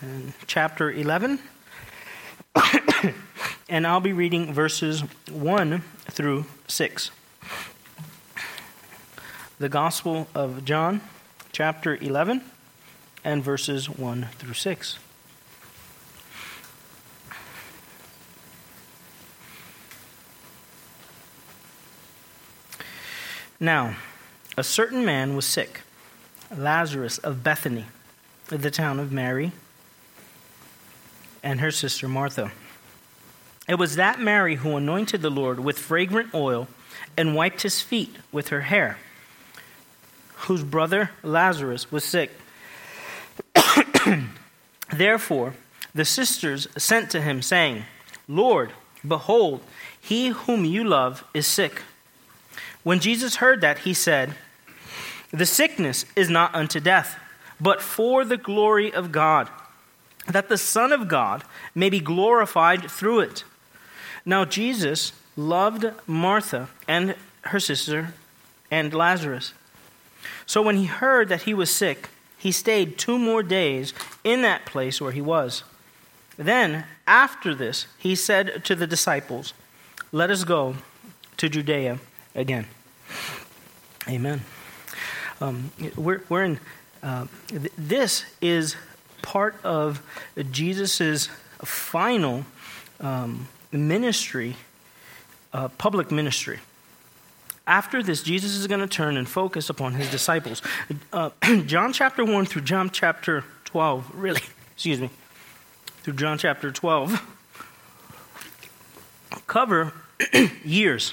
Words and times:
and 0.00 0.32
chapter 0.46 0.90
11. 0.90 1.40
and 3.68 3.86
I'll 3.86 4.00
be 4.00 4.12
reading 4.12 4.52
verses 4.52 5.02
1 5.30 5.82
through 6.10 6.46
6. 6.68 7.10
The 9.58 9.68
Gospel 9.68 10.28
of 10.34 10.64
John, 10.64 11.00
chapter 11.50 11.96
11, 11.96 12.42
and 13.24 13.42
verses 13.42 13.90
1 13.90 14.28
through 14.38 14.54
6. 14.54 14.98
Now, 23.60 23.96
a 24.56 24.62
certain 24.62 25.04
man 25.04 25.34
was 25.34 25.44
sick, 25.44 25.80
Lazarus 26.56 27.18
of 27.18 27.42
Bethany, 27.42 27.86
the 28.46 28.70
town 28.70 29.00
of 29.00 29.10
Mary, 29.10 29.50
and 31.42 31.60
her 31.60 31.70
sister 31.70 32.08
Martha. 32.08 32.52
It 33.68 33.76
was 33.76 33.96
that 33.96 34.18
Mary 34.18 34.56
who 34.56 34.76
anointed 34.76 35.20
the 35.20 35.30
Lord 35.30 35.60
with 35.60 35.78
fragrant 35.78 36.34
oil 36.34 36.68
and 37.16 37.34
wiped 37.34 37.62
his 37.62 37.82
feet 37.82 38.16
with 38.32 38.48
her 38.48 38.62
hair, 38.62 38.98
whose 40.46 40.62
brother 40.62 41.10
Lazarus 41.22 41.92
was 41.92 42.04
sick. 42.04 42.30
Therefore, 44.92 45.54
the 45.94 46.04
sisters 46.04 46.68
sent 46.76 47.10
to 47.10 47.20
him, 47.20 47.42
saying, 47.42 47.84
Lord, 48.26 48.72
behold, 49.06 49.60
he 50.00 50.28
whom 50.28 50.64
you 50.64 50.84
love 50.84 51.24
is 51.34 51.46
sick. 51.46 51.82
When 52.82 53.00
Jesus 53.00 53.36
heard 53.36 53.60
that, 53.60 53.80
he 53.80 53.92
said, 53.92 54.34
The 55.30 55.46
sickness 55.46 56.06
is 56.16 56.30
not 56.30 56.54
unto 56.54 56.80
death, 56.80 57.18
but 57.60 57.82
for 57.82 58.24
the 58.24 58.36
glory 58.36 58.92
of 58.92 59.12
God, 59.12 59.48
that 60.28 60.48
the 60.48 60.58
Son 60.58 60.92
of 60.92 61.08
God 61.08 61.44
may 61.74 61.90
be 61.90 62.00
glorified 62.00 62.90
through 62.90 63.20
it. 63.20 63.44
Now, 64.24 64.44
Jesus 64.44 65.12
loved 65.36 65.86
Martha 66.06 66.68
and 66.86 67.14
her 67.42 67.60
sister 67.60 68.14
and 68.70 68.92
Lazarus. 68.92 69.54
So 70.46 70.60
when 70.62 70.76
he 70.76 70.84
heard 70.86 71.28
that 71.28 71.42
he 71.42 71.54
was 71.54 71.70
sick, 71.70 72.08
he 72.36 72.52
stayed 72.52 72.98
two 72.98 73.18
more 73.18 73.42
days 73.42 73.92
in 74.22 74.42
that 74.42 74.66
place 74.66 75.00
where 75.00 75.12
he 75.12 75.20
was. 75.20 75.64
Then, 76.36 76.84
after 77.06 77.54
this, 77.54 77.86
he 77.98 78.14
said 78.14 78.64
to 78.64 78.74
the 78.74 78.86
disciples, 78.86 79.54
Let 80.12 80.30
us 80.30 80.44
go 80.44 80.76
to 81.36 81.48
Judea 81.48 81.98
again. 82.34 82.66
Amen. 84.08 84.42
Um, 85.40 85.72
we're, 85.96 86.22
we're 86.28 86.44
in, 86.44 86.60
uh, 87.02 87.26
th- 87.48 87.72
this 87.76 88.24
is 88.40 88.76
part 89.28 89.62
of 89.62 90.00
Jesus' 90.52 91.28
final 91.62 92.46
um, 92.98 93.46
ministry, 93.70 94.56
uh, 95.52 95.68
public 95.68 96.10
ministry. 96.10 96.60
After 97.66 98.02
this, 98.02 98.22
Jesus 98.22 98.56
is 98.56 98.66
going 98.66 98.80
to 98.80 98.86
turn 98.86 99.18
and 99.18 99.28
focus 99.28 99.68
upon 99.68 99.92
his 99.92 100.10
disciples. 100.10 100.62
Uh, 101.12 101.28
John 101.66 101.92
chapter 101.92 102.24
1 102.24 102.46
through 102.46 102.62
John 102.62 102.88
chapter 102.88 103.44
12, 103.66 104.12
really, 104.14 104.40
excuse 104.72 104.98
me, 104.98 105.10
through 106.02 106.14
John 106.14 106.38
chapter 106.38 106.72
12, 106.72 107.22
cover 109.46 109.92
years. 110.64 111.12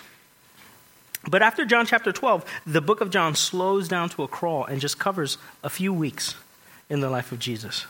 But 1.29 1.41
after 1.41 1.65
John 1.65 1.85
chapter 1.85 2.13
12, 2.13 2.45
the 2.65 2.79
book 2.79 3.01
of 3.01 3.09
John 3.09 3.35
slows 3.35 3.89
down 3.89 4.07
to 4.11 4.23
a 4.23 4.27
crawl 4.29 4.63
and 4.63 4.79
just 4.79 4.99
covers 4.99 5.37
a 5.65 5.69
few 5.69 5.91
weeks 5.91 6.35
in 6.89 7.01
the 7.01 7.09
life 7.09 7.33
of 7.33 7.39
Jesus. 7.39 7.85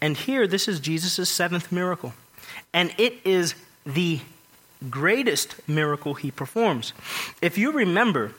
And 0.00 0.16
here, 0.16 0.46
this 0.46 0.68
is 0.68 0.80
Jesus' 0.80 1.28
seventh 1.28 1.72
miracle. 1.72 2.14
And 2.72 2.94
it 2.98 3.14
is 3.24 3.54
the 3.84 4.20
greatest 4.88 5.68
miracle 5.68 6.14
he 6.14 6.30
performs. 6.30 6.92
If 7.42 7.58
you 7.58 7.72
remember, 7.72 8.32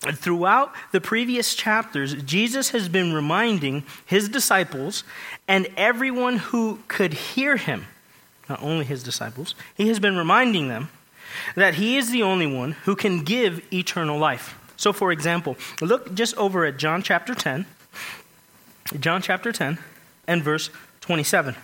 throughout 0.00 0.72
the 0.92 1.00
previous 1.00 1.54
chapters, 1.54 2.14
Jesus 2.22 2.70
has 2.70 2.88
been 2.88 3.12
reminding 3.12 3.84
his 4.04 4.28
disciples 4.28 5.04
and 5.48 5.68
everyone 5.76 6.36
who 6.38 6.80
could 6.88 7.12
hear 7.12 7.56
him, 7.56 7.86
not 8.48 8.62
only 8.62 8.84
his 8.84 9.02
disciples, 9.02 9.54
he 9.74 9.88
has 9.88 9.98
been 9.98 10.16
reminding 10.16 10.68
them 10.68 10.88
that 11.54 11.74
he 11.74 11.96
is 11.96 12.10
the 12.10 12.22
only 12.22 12.46
one 12.46 12.72
who 12.72 12.96
can 12.96 13.24
give 13.24 13.60
eternal 13.72 14.18
life. 14.18 14.58
So, 14.76 14.92
for 14.92 15.10
example, 15.10 15.56
look 15.80 16.14
just 16.14 16.36
over 16.36 16.64
at 16.64 16.76
John 16.76 17.02
chapter 17.02 17.34
10, 17.34 17.66
John 19.00 19.22
chapter 19.22 19.52
10, 19.52 19.78
and 20.26 20.42
verse 20.42 20.70
27. 21.00 21.56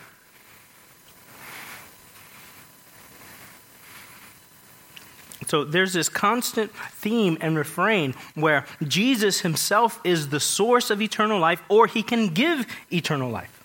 So 5.47 5.65
there's 5.65 5.93
this 5.93 6.09
constant 6.09 6.73
theme 6.73 7.37
and 7.41 7.59
refrain 7.59 8.15
where 8.35 8.65
Jesus 8.89 9.41
himself 9.41 10.01
is 10.03 10.31
the 10.31 10.41
source 10.41 10.89
of 10.89 11.03
eternal 11.03 11.39
life, 11.39 11.63
or 11.69 11.87
he 11.87 12.03
can 12.03 12.29
give 12.29 12.67
eternal 12.91 13.31
life. 13.31 13.63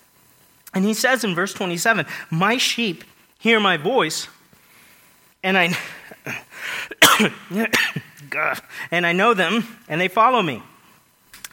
And 0.74 0.84
he 0.84 0.92
says 0.92 1.24
in 1.24 1.34
verse 1.34 1.54
27 1.54 2.04
My 2.30 2.58
sheep 2.58 3.04
hear 3.38 3.58
my 3.58 3.78
voice, 3.78 4.28
and 5.42 5.56
I 5.56 5.78
and 8.90 9.06
I 9.06 9.12
know 9.12 9.34
them 9.34 9.64
and 9.88 10.00
they 10.00 10.08
follow 10.08 10.42
me. 10.42 10.62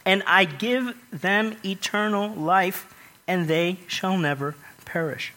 And 0.04 0.22
I 0.26 0.44
give 0.44 0.94
them 1.10 1.56
eternal 1.64 2.28
life 2.34 2.94
and 3.26 3.48
they 3.48 3.78
shall 3.86 4.16
never 4.16 4.54
perish. 4.84 5.32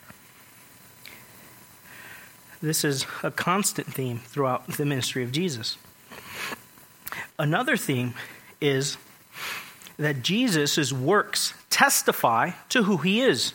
This 2.62 2.84
is 2.84 3.06
a 3.24 3.32
constant 3.32 3.88
theme 3.94 4.20
throughout 4.20 4.68
the 4.68 4.86
ministry 4.86 5.24
of 5.24 5.32
Jesus. 5.32 5.78
Another 7.38 7.78
theme 7.78 8.14
is 8.60 8.98
that 9.98 10.22
Jesus' 10.22 10.92
works 10.92 11.54
testify 11.70 12.52
to 12.70 12.84
who 12.84 12.98
he 12.98 13.22
is. 13.22 13.54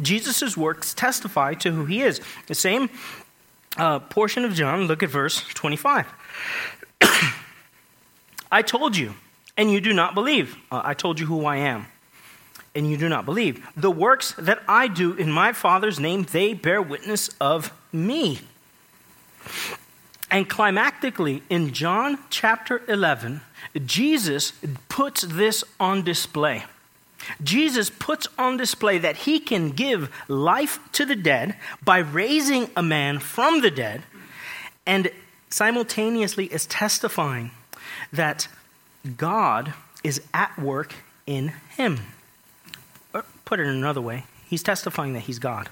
Jesus' 0.00 0.56
works 0.56 0.92
testify 0.92 1.54
to 1.54 1.72
who 1.72 1.86
he 1.86 2.02
is. 2.02 2.20
The 2.46 2.54
same 2.54 2.90
uh, 3.76 4.00
portion 4.00 4.44
of 4.44 4.54
John, 4.54 4.82
look 4.82 5.02
at 5.02 5.08
verse 5.08 5.42
25. 5.54 6.06
I 8.52 8.62
told 8.62 8.96
you, 8.96 9.14
and 9.56 9.70
you 9.70 9.80
do 9.80 9.94
not 9.94 10.14
believe. 10.14 10.56
Uh, 10.70 10.82
I 10.84 10.94
told 10.94 11.18
you 11.18 11.26
who 11.26 11.46
I 11.46 11.56
am, 11.56 11.86
and 12.74 12.90
you 12.90 12.96
do 12.96 13.08
not 13.08 13.24
believe. 13.24 13.66
The 13.76 13.90
works 13.90 14.34
that 14.38 14.62
I 14.66 14.88
do 14.88 15.14
in 15.14 15.30
my 15.30 15.52
Father's 15.52 16.00
name, 16.00 16.24
they 16.24 16.54
bear 16.54 16.80
witness 16.80 17.30
of 17.40 17.72
me. 17.92 18.40
And 20.30 20.48
climactically, 20.48 21.42
in 21.50 21.74
John 21.74 22.18
chapter 22.30 22.82
11, 22.88 23.42
Jesus 23.84 24.54
puts 24.88 25.22
this 25.22 25.62
on 25.78 26.02
display. 26.02 26.64
Jesus 27.42 27.90
puts 27.90 28.26
on 28.38 28.56
display 28.56 28.98
that 28.98 29.18
he 29.18 29.38
can 29.38 29.70
give 29.70 30.10
life 30.28 30.80
to 30.92 31.04
the 31.04 31.14
dead 31.14 31.56
by 31.84 31.98
raising 31.98 32.70
a 32.76 32.82
man 32.82 33.18
from 33.18 33.60
the 33.60 33.70
dead, 33.70 34.02
and 34.86 35.10
simultaneously 35.48 36.46
is 36.46 36.66
testifying 36.66 37.50
that 38.12 38.48
God 39.16 39.74
is 40.02 40.22
at 40.32 40.58
work 40.58 40.94
in 41.26 41.52
him. 41.76 42.00
Put 43.44 43.60
it 43.60 43.66
another 43.66 44.00
way, 44.00 44.24
he's 44.48 44.62
testifying 44.62 45.12
that 45.14 45.20
he's 45.20 45.38
God. 45.38 45.68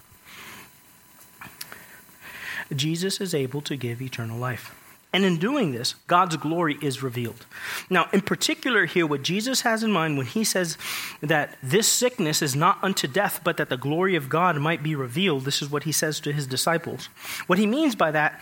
Jesus 2.75 3.21
is 3.21 3.35
able 3.35 3.61
to 3.63 3.77
give 3.77 4.01
eternal 4.01 4.39
life. 4.39 4.75
And 5.13 5.25
in 5.25 5.39
doing 5.39 5.73
this, 5.73 5.97
God's 6.07 6.37
glory 6.37 6.79
is 6.81 7.03
revealed. 7.03 7.45
Now, 7.89 8.09
in 8.13 8.21
particular, 8.21 8.87
here, 8.87 9.07
what 9.07 9.23
Jesus 9.23 9.63
has 9.63 9.83
in 9.83 9.91
mind 9.91 10.17
when 10.17 10.27
he 10.27 10.45
says 10.45 10.79
that 11.21 11.59
this 11.63 11.89
sickness 11.89 12.43
is 12.43 12.55
not 12.55 12.79
unto 12.81 13.09
death, 13.09 13.41
but 13.43 13.57
that 13.57 13.71
the 13.71 13.77
glory 13.77 14.15
of 14.15 14.29
God 14.29 14.57
might 14.59 14.85
be 14.85 14.95
revealed, 14.95 15.45
this 15.45 15.63
is 15.63 15.71
what 15.71 15.83
he 15.83 15.91
says 15.91 16.21
to 16.21 16.33
his 16.33 16.47
disciples. 16.47 17.07
What 17.49 17.59
he 17.59 17.67
means 17.67 17.97
by 17.97 18.13
that, 18.13 18.41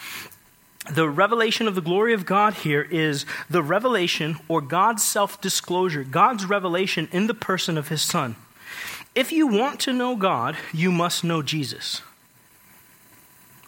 the 0.92 1.08
revelation 1.08 1.68
of 1.68 1.74
the 1.74 1.80
glory 1.80 2.12
of 2.12 2.26
God 2.26 2.52
here 2.54 2.82
is 2.82 3.24
the 3.48 3.62
revelation 3.62 4.36
or 4.46 4.60
God's 4.60 5.02
self 5.02 5.40
disclosure, 5.40 6.04
God's 6.04 6.44
revelation 6.44 7.08
in 7.12 7.28
the 7.28 7.34
person 7.34 7.78
of 7.78 7.88
his 7.88 8.02
Son. 8.02 8.36
If 9.18 9.32
you 9.32 9.46
want 9.46 9.80
to 9.80 9.92
know 9.92 10.14
God, 10.14 10.56
you 10.72 10.92
must 10.92 11.24
know 11.24 11.42
Jesus 11.42 12.02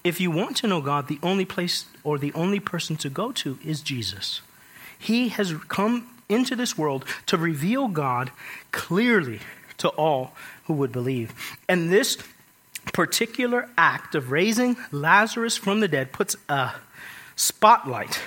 if 0.03 0.21
you 0.21 0.31
want 0.31 0.57
to 0.59 0.67
know 0.67 0.81
God, 0.81 1.09
the 1.09 1.19
only 1.23 1.45
place 1.45 1.85
or 2.05 2.19
the 2.19 2.33
only 2.33 2.61
person 2.61 2.97
to 2.97 3.11
go 3.11 3.33
to 3.33 3.59
is 3.65 3.81
Jesus. 3.81 4.41
He 4.99 5.29
has 5.31 5.55
come 5.69 6.09
into 6.29 6.57
this 6.57 6.79
world 6.79 7.05
to 7.27 7.37
reveal 7.37 7.89
God 7.89 8.31
clearly 8.73 9.41
to 9.79 9.89
all 9.91 10.33
who 10.65 10.75
would 10.75 10.93
believe. 10.93 11.35
And 11.69 11.91
this 11.91 12.19
particular 12.93 13.69
act 13.77 14.15
of 14.15 14.31
raising 14.31 14.77
Lazarus 14.91 15.57
from 15.57 15.81
the 15.81 15.89
dead 15.89 16.13
puts 16.13 16.37
a 16.49 16.73
spotlight 17.37 18.21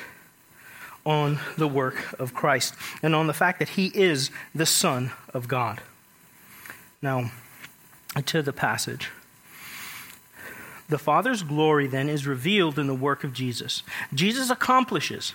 on 1.06 1.40
the 1.58 1.68
work 1.68 2.18
of 2.20 2.34
Christ 2.34 2.76
and 3.02 3.14
on 3.16 3.28
the 3.28 3.34
fact 3.34 3.60
that 3.60 3.70
he 3.70 3.88
is 3.88 4.32
the 4.54 4.66
Son 4.66 5.12
of 5.34 5.48
God. 5.48 5.82
Now, 7.04 7.32
to 8.26 8.42
the 8.42 8.54
passage. 8.54 9.12
The 10.88 10.98
Father's 10.98 11.44
glory 11.44 11.86
then 11.86 12.08
is 12.08 12.26
revealed 12.26 12.80
in 12.80 12.88
the 12.88 12.96
work 12.96 13.26
of 13.26 13.34
Jesus. 13.34 13.84
Jesus 14.14 14.50
accomplishes, 14.50 15.34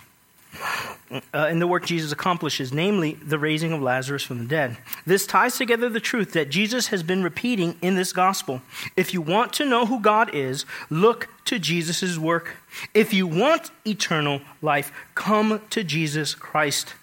uh, 1.34 1.48
in 1.50 1.58
the 1.58 1.66
work 1.66 1.84
Jesus 1.84 2.10
accomplishes, 2.10 2.72
namely 2.72 3.18
the 3.22 3.38
raising 3.38 3.72
of 3.72 3.82
Lazarus 3.82 4.22
from 4.22 4.38
the 4.38 4.46
dead. 4.46 4.78
This 5.04 5.26
ties 5.26 5.58
together 5.58 5.90
the 5.90 6.00
truth 6.00 6.32
that 6.32 6.48
Jesus 6.48 6.86
has 6.86 7.02
been 7.02 7.22
repeating 7.22 7.76
in 7.82 7.96
this 7.96 8.14
gospel. 8.14 8.62
If 8.96 9.12
you 9.12 9.20
want 9.20 9.52
to 9.54 9.66
know 9.66 9.84
who 9.84 10.00
God 10.00 10.34
is, 10.34 10.64
look 10.88 11.28
to 11.44 11.58
Jesus' 11.58 12.16
work. 12.16 12.56
If 12.94 13.12
you 13.12 13.26
want 13.26 13.70
eternal 13.86 14.40
life, 14.62 14.90
come 15.14 15.60
to 15.68 15.84
Jesus 15.84 16.34
Christ. 16.34 16.94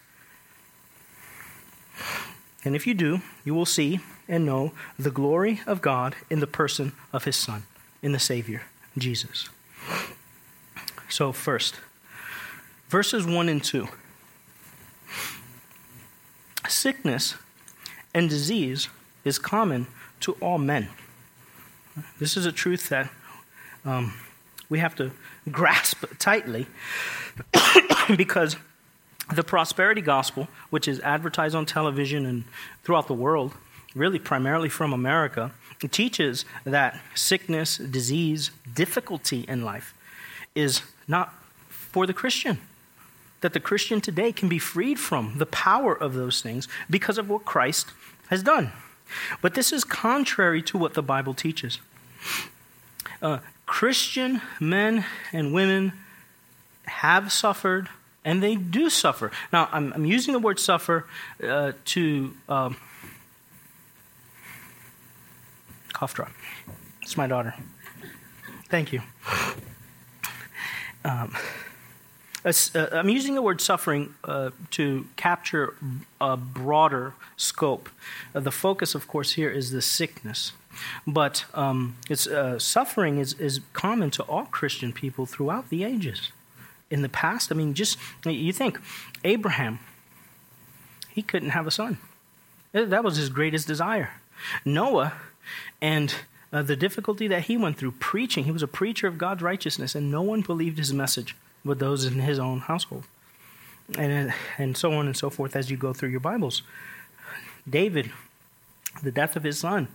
And 2.63 2.75
if 2.75 2.87
you 2.87 2.95
do, 2.95 3.21
you 3.43 3.53
will 3.53 3.67
see 3.67 3.99
and 4.27 4.45
know 4.45 4.71
the 4.97 5.11
glory 5.11 5.61
of 5.67 5.81
God 5.81 6.15
in 6.29 6.39
the 6.39 6.47
person 6.47 6.93
of 7.13 7.25
his 7.25 7.35
Son, 7.35 7.63
in 8.01 8.11
the 8.11 8.19
Savior, 8.19 8.63
Jesus. 8.97 9.49
So, 11.09 11.31
first, 11.31 11.75
verses 12.89 13.25
1 13.25 13.49
and 13.49 13.63
2. 13.63 13.87
Sickness 16.67 17.35
and 18.13 18.29
disease 18.29 18.89
is 19.23 19.37
common 19.37 19.87
to 20.21 20.33
all 20.33 20.57
men. 20.57 20.89
This 22.19 22.35
is 22.35 22.45
a 22.45 22.51
truth 22.51 22.89
that 22.89 23.09
um, 23.85 24.13
we 24.69 24.79
have 24.79 24.95
to 24.95 25.11
grasp 25.51 26.05
tightly 26.17 26.67
because 28.17 28.57
the 29.33 29.43
prosperity 29.43 30.01
gospel, 30.01 30.47
which 30.69 30.87
is 30.87 30.99
advertised 31.01 31.55
on 31.55 31.65
television 31.65 32.25
and 32.25 32.43
throughout 32.83 33.07
the 33.07 33.13
world, 33.13 33.53
really 33.95 34.19
primarily 34.19 34.69
from 34.69 34.93
America, 34.93 35.51
teaches 35.91 36.45
that 36.63 36.99
sickness, 37.13 37.77
disease, 37.77 38.51
difficulty 38.73 39.45
in 39.47 39.63
life 39.63 39.93
is 40.55 40.81
not 41.07 41.33
for 41.69 42.07
the 42.07 42.13
Christian. 42.13 42.59
That 43.41 43.53
the 43.53 43.59
Christian 43.59 44.01
today 44.01 44.31
can 44.31 44.49
be 44.49 44.57
freed 44.57 44.99
from 44.99 45.37
the 45.37 45.45
power 45.45 45.93
of 45.93 46.13
those 46.13 46.41
things 46.41 46.67
because 46.89 47.17
of 47.17 47.29
what 47.29 47.45
Christ 47.45 47.91
has 48.29 48.41
done. 48.41 48.71
But 49.41 49.53
this 49.53 49.71
is 49.71 49.83
contrary 49.83 50.63
to 50.63 50.77
what 50.77 50.95
the 50.95 51.03
Bible 51.03 51.33
teaches. 51.33 51.79
Uh, 53.21 53.39
Christian 53.65 54.41
men 54.59 55.05
and 55.31 55.53
women 55.53 55.93
have 56.85 57.31
suffered 57.31 57.89
and 58.23 58.41
they 58.41 58.55
do 58.55 58.89
suffer. 58.89 59.31
Now, 59.53 59.69
I'm, 59.71 59.93
I'm 59.93 60.05
using 60.05 60.33
the 60.33 60.39
word 60.39 60.59
suffer 60.59 61.05
uh, 61.43 61.73
to 61.85 62.33
um, 62.49 62.77
cough 65.95 66.13
drop. 66.13 66.31
It's 67.01 67.15
my 67.15 67.25
daughter. 67.25 67.55
Thank 68.69 68.91
you. 68.91 69.01
Um, 71.05 71.35
uh, 72.43 72.51
I'm 72.91 73.09
using 73.09 73.33
the 73.35 73.41
word 73.41 73.61
suffering 73.61 74.13
uh, 74.23 74.51
to 74.71 75.07
capture 75.15 75.75
a 76.19 76.35
broader 76.35 77.13
scope. 77.37 77.89
Uh, 78.33 78.41
the 78.41 78.51
focus, 78.51 78.93
of 78.93 79.07
course, 79.07 79.33
here 79.33 79.49
is 79.49 79.71
the 79.71 79.81
sickness. 79.81 80.51
But 81.07 81.45
um, 81.53 81.95
it's, 82.09 82.27
uh, 82.27 82.59
suffering 82.59 83.17
is, 83.19 83.33
is 83.33 83.61
common 83.73 84.11
to 84.11 84.23
all 84.23 84.45
Christian 84.45 84.91
people 84.91 85.25
throughout 85.25 85.69
the 85.69 85.83
ages. 85.83 86.31
In 86.91 87.01
the 87.01 87.09
past, 87.09 87.51
I 87.51 87.55
mean, 87.55 87.73
just 87.73 87.97
you 88.25 88.51
think 88.51 88.79
Abraham, 89.23 89.79
he 91.09 91.21
couldn't 91.21 91.49
have 91.49 91.65
a 91.65 91.71
son. 91.71 91.97
That 92.73 93.03
was 93.03 93.15
his 93.15 93.29
greatest 93.29 93.67
desire. 93.67 94.09
Noah, 94.65 95.13
and 95.81 96.15
uh, 96.53 96.61
the 96.61 96.75
difficulty 96.75 97.27
that 97.27 97.43
he 97.43 97.57
went 97.57 97.77
through 97.77 97.91
preaching. 97.91 98.45
He 98.45 98.51
was 98.51 98.63
a 98.63 98.67
preacher 98.67 99.07
of 99.07 99.17
God's 99.17 99.41
righteousness, 99.41 99.95
and 99.95 100.11
no 100.11 100.21
one 100.21 100.41
believed 100.41 100.77
his 100.77 100.93
message 100.93 101.35
but 101.65 101.79
those 101.79 102.05
in 102.05 102.19
his 102.19 102.37
own 102.37 102.59
household. 102.59 103.03
And, 103.97 104.29
uh, 104.29 104.33
and 104.57 104.77
so 104.77 104.93
on 104.93 105.07
and 105.07 105.17
so 105.17 105.29
forth 105.29 105.55
as 105.55 105.69
you 105.69 105.77
go 105.77 105.91
through 105.93 106.09
your 106.09 106.19
Bibles. 106.19 106.61
David, 107.67 108.11
the 109.03 109.11
death 109.11 109.35
of 109.35 109.43
his 109.43 109.59
son, 109.59 109.87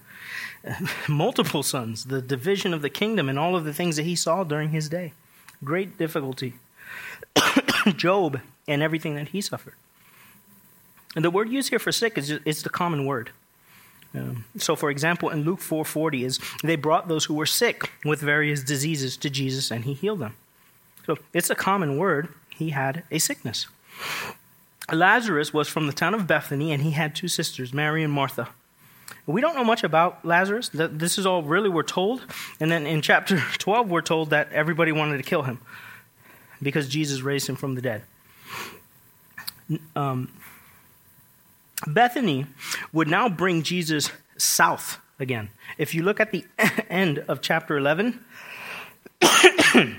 multiple 1.08 1.62
sons, 1.62 2.06
the 2.06 2.20
division 2.20 2.74
of 2.74 2.82
the 2.82 2.90
kingdom, 2.90 3.28
and 3.28 3.38
all 3.38 3.56
of 3.56 3.64
the 3.64 3.72
things 3.72 3.96
that 3.96 4.02
he 4.02 4.16
saw 4.16 4.44
during 4.44 4.70
his 4.70 4.88
day. 4.88 5.12
Great 5.62 5.96
difficulty. 5.96 6.54
Job 7.96 8.40
and 8.66 8.82
everything 8.82 9.14
that 9.14 9.28
he 9.28 9.40
suffered. 9.40 9.74
And 11.16 11.24
the 11.24 11.30
word 11.30 11.48
used 11.48 11.70
here 11.70 11.78
for 11.78 11.92
sick 11.92 12.18
is, 12.18 12.30
is 12.44 12.62
the 12.62 12.70
common 12.70 13.06
word. 13.06 13.30
Um, 14.14 14.44
so, 14.56 14.74
for 14.74 14.90
example, 14.90 15.28
in 15.28 15.44
Luke 15.44 15.60
4:40 15.60 16.24
is 16.24 16.40
they 16.62 16.76
brought 16.76 17.08
those 17.08 17.26
who 17.26 17.34
were 17.34 17.46
sick 17.46 17.90
with 18.04 18.20
various 18.20 18.62
diseases 18.62 19.16
to 19.18 19.30
Jesus, 19.30 19.70
and 19.70 19.84
he 19.84 19.94
healed 19.94 20.18
them. 20.18 20.34
So 21.06 21.16
it's 21.32 21.50
a 21.50 21.54
common 21.54 21.96
word. 21.96 22.28
He 22.50 22.70
had 22.70 23.04
a 23.10 23.18
sickness. 23.18 23.66
Lazarus 24.92 25.52
was 25.52 25.68
from 25.68 25.86
the 25.86 25.92
town 25.92 26.14
of 26.14 26.26
Bethany, 26.26 26.72
and 26.72 26.82
he 26.82 26.90
had 26.92 27.14
two 27.14 27.28
sisters, 27.28 27.72
Mary 27.72 28.02
and 28.02 28.12
Martha. 28.12 28.48
We 29.26 29.40
don't 29.40 29.54
know 29.54 29.64
much 29.64 29.84
about 29.84 30.24
Lazarus. 30.24 30.70
This 30.72 31.18
is 31.18 31.26
all 31.26 31.42
really 31.42 31.68
we're 31.68 31.82
told. 31.82 32.22
And 32.58 32.70
then 32.70 32.86
in 32.86 33.02
chapter 33.02 33.38
12, 33.58 33.90
we're 33.90 34.02
told 34.02 34.30
that 34.30 34.52
everybody 34.52 34.92
wanted 34.92 35.18
to 35.18 35.22
kill 35.22 35.42
him 35.42 35.60
because 36.62 36.88
Jesus 36.88 37.22
raised 37.22 37.48
him 37.48 37.56
from 37.56 37.74
the 37.74 37.82
dead. 37.82 38.02
Um, 39.94 40.32
Bethany 41.86 42.46
would 42.92 43.08
now 43.08 43.28
bring 43.28 43.62
Jesus 43.62 44.10
south 44.36 44.98
again. 45.18 45.50
If 45.78 45.94
you 45.94 46.02
look 46.02 46.20
at 46.20 46.32
the 46.32 46.44
end 46.90 47.18
of 47.28 47.40
chapter 47.40 47.76
11, 47.76 48.20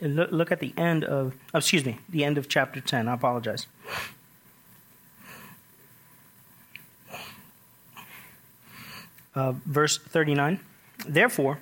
look 0.00 0.52
at 0.52 0.60
the 0.60 0.72
end 0.76 1.04
of, 1.04 1.34
oh, 1.54 1.58
excuse 1.58 1.84
me, 1.84 1.98
the 2.08 2.24
end 2.24 2.38
of 2.38 2.48
chapter 2.48 2.80
10. 2.80 3.08
I 3.08 3.14
apologize. 3.14 3.66
Uh, 9.34 9.52
verse 9.64 9.96
39 9.98 10.60
Therefore, 11.06 11.58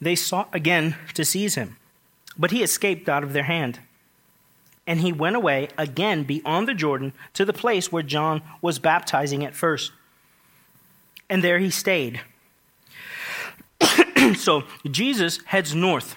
they 0.00 0.14
sought 0.14 0.48
again 0.52 0.96
to 1.14 1.24
seize 1.24 1.54
him, 1.54 1.76
but 2.36 2.50
he 2.50 2.62
escaped 2.62 3.08
out 3.08 3.22
of 3.22 3.32
their 3.32 3.44
hand 3.44 3.80
and 4.88 5.02
he 5.02 5.12
went 5.12 5.36
away 5.36 5.68
again 5.76 6.24
beyond 6.24 6.66
the 6.66 6.72
Jordan 6.72 7.12
to 7.34 7.44
the 7.44 7.52
place 7.52 7.92
where 7.92 8.02
John 8.02 8.42
was 8.62 8.78
baptizing 8.78 9.44
at 9.44 9.54
first. 9.54 9.92
And 11.28 11.44
there 11.44 11.58
he 11.58 11.68
stayed. 11.68 12.22
so 14.36 14.64
Jesus 14.90 15.40
heads 15.44 15.74
north. 15.74 16.16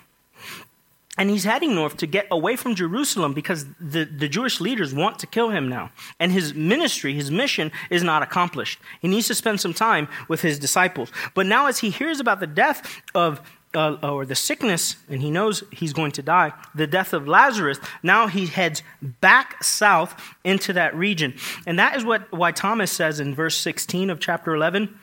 And 1.18 1.30
he's 1.30 1.44
heading 1.44 1.76
north 1.76 1.98
to 1.98 2.08
get 2.08 2.28
away 2.32 2.56
from 2.56 2.74
Jerusalem 2.74 3.34
because 3.34 3.66
the, 3.78 4.06
the 4.06 4.30
Jewish 4.30 4.62
leaders 4.62 4.94
want 4.94 5.20
to 5.20 5.28
kill 5.28 5.50
him 5.50 5.68
now. 5.68 5.92
And 6.18 6.32
his 6.32 6.54
ministry, 6.54 7.14
his 7.14 7.30
mission, 7.30 7.74
is 7.90 8.02
not 8.02 8.24
accomplished. 8.24 8.80
He 9.02 9.10
needs 9.10 9.28
to 9.28 9.36
spend 9.36 9.60
some 9.60 9.74
time 9.74 10.08
with 10.30 10.42
his 10.42 10.58
disciples. 10.58 11.12
But 11.36 11.46
now, 11.46 11.68
as 11.68 11.80
he 11.80 11.90
hears 11.90 12.22
about 12.22 12.40
the 12.40 12.48
death 12.48 13.02
of 13.14 13.42
uh, 13.74 13.98
or 14.04 14.26
the 14.26 14.36
sickness, 14.36 14.98
and 15.10 15.22
he 15.22 15.32
knows 15.32 15.64
he's 15.72 15.94
going 15.94 16.12
to 16.14 16.22
die, 16.22 16.54
the 16.76 16.88
death 16.88 17.14
of 17.14 17.28
Lazarus, 17.28 17.80
now 18.04 18.28
he 18.28 18.48
heads 18.48 18.84
back 19.02 19.64
south 19.64 20.20
into 20.44 20.74
that 20.74 20.96
region. 20.96 21.34
And 21.66 21.80
that 21.80 21.96
is 21.96 22.04
what 22.04 22.32
why 22.32 22.52
Thomas 22.52 22.92
says 22.92 23.20
in 23.20 23.34
verse 23.34 23.56
16 23.58 24.10
of 24.10 24.20
chapter 24.20 24.54
11, 24.54 24.98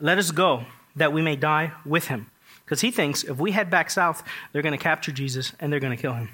let 0.00 0.18
us 0.18 0.30
go 0.30 0.64
that 0.96 1.12
we 1.12 1.22
may 1.22 1.36
die 1.36 1.72
with 1.84 2.08
him. 2.08 2.30
Because 2.64 2.80
he 2.80 2.90
thinks 2.90 3.24
if 3.24 3.38
we 3.38 3.52
head 3.52 3.70
back 3.70 3.90
south, 3.90 4.22
they're 4.52 4.62
going 4.62 4.76
to 4.76 4.82
capture 4.82 5.12
Jesus 5.12 5.52
and 5.58 5.72
they're 5.72 5.80
going 5.80 5.96
to 5.96 6.00
kill 6.00 6.12
him. 6.12 6.28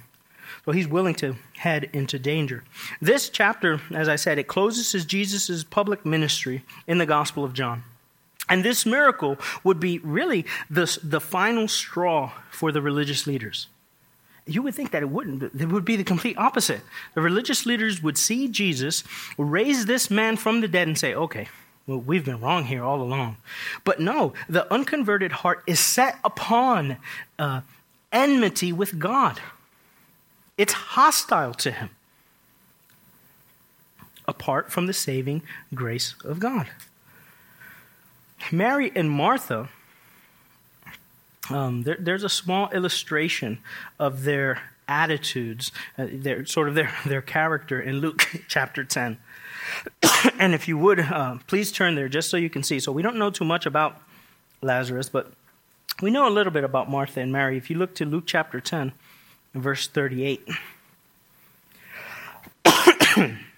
So 0.64 0.72
he's 0.72 0.88
willing 0.88 1.14
to 1.16 1.36
head 1.58 1.90
into 1.92 2.18
danger. 2.18 2.64
This 3.00 3.28
chapter, 3.28 3.80
as 3.92 4.08
I 4.08 4.16
said, 4.16 4.38
it 4.38 4.48
closes 4.48 5.04
Jesus' 5.04 5.62
public 5.62 6.06
ministry 6.06 6.64
in 6.86 6.98
the 6.98 7.06
Gospel 7.06 7.44
of 7.44 7.52
John. 7.52 7.84
And 8.48 8.64
this 8.64 8.84
miracle 8.84 9.38
would 9.62 9.80
be 9.80 9.98
really 10.00 10.44
the, 10.68 10.98
the 11.02 11.20
final 11.20 11.68
straw 11.68 12.32
for 12.50 12.72
the 12.72 12.82
religious 12.82 13.26
leaders. 13.26 13.68
You 14.46 14.62
would 14.62 14.74
think 14.74 14.90
that 14.90 15.02
it 15.02 15.08
wouldn't. 15.08 15.42
It 15.42 15.68
would 15.68 15.86
be 15.86 15.96
the 15.96 16.04
complete 16.04 16.36
opposite. 16.36 16.82
The 17.14 17.22
religious 17.22 17.64
leaders 17.64 18.02
would 18.02 18.18
see 18.18 18.48
Jesus 18.48 19.02
raise 19.38 19.86
this 19.86 20.10
man 20.10 20.36
from 20.36 20.60
the 20.60 20.68
dead 20.68 20.86
and 20.86 20.98
say, 20.98 21.14
okay, 21.14 21.48
well, 21.86 21.98
we've 21.98 22.24
been 22.24 22.40
wrong 22.40 22.64
here 22.64 22.84
all 22.84 23.00
along. 23.00 23.36
But 23.84 24.00
no, 24.00 24.34
the 24.48 24.70
unconverted 24.72 25.32
heart 25.32 25.62
is 25.66 25.80
set 25.80 26.18
upon 26.24 26.98
uh, 27.38 27.62
enmity 28.12 28.72
with 28.72 28.98
God, 28.98 29.40
it's 30.56 30.72
hostile 30.72 31.52
to 31.54 31.72
Him, 31.72 31.90
apart 34.26 34.70
from 34.70 34.86
the 34.86 34.92
saving 34.92 35.42
grace 35.74 36.14
of 36.24 36.38
God. 36.38 36.68
Mary 38.52 38.92
and 38.94 39.10
Martha, 39.10 39.68
um, 41.50 41.82
there, 41.82 41.96
there's 41.98 42.24
a 42.24 42.28
small 42.28 42.70
illustration 42.70 43.58
of 43.98 44.24
their 44.24 44.62
attitudes, 44.88 45.72
uh, 45.98 46.06
their 46.10 46.44
sort 46.46 46.68
of 46.68 46.74
their, 46.74 46.92
their 47.06 47.22
character 47.22 47.80
in 47.80 47.98
Luke 47.98 48.26
chapter 48.48 48.84
10. 48.84 49.18
and 50.38 50.54
if 50.54 50.68
you 50.68 50.78
would, 50.78 51.00
uh, 51.00 51.38
please 51.46 51.72
turn 51.72 51.94
there 51.94 52.08
just 52.08 52.30
so 52.30 52.36
you 52.36 52.50
can 52.50 52.62
see. 52.62 52.78
So 52.80 52.92
we 52.92 53.02
don't 53.02 53.16
know 53.16 53.30
too 53.30 53.44
much 53.44 53.66
about 53.66 54.00
Lazarus, 54.62 55.08
but 55.08 55.32
we 56.02 56.10
know 56.10 56.28
a 56.28 56.30
little 56.30 56.52
bit 56.52 56.64
about 56.64 56.90
Martha 56.90 57.20
and 57.20 57.32
Mary. 57.32 57.56
If 57.56 57.70
you 57.70 57.76
look 57.76 57.94
to 57.96 58.04
Luke 58.04 58.24
chapter 58.26 58.60
10, 58.60 58.92
verse 59.54 59.86
38. 59.86 60.48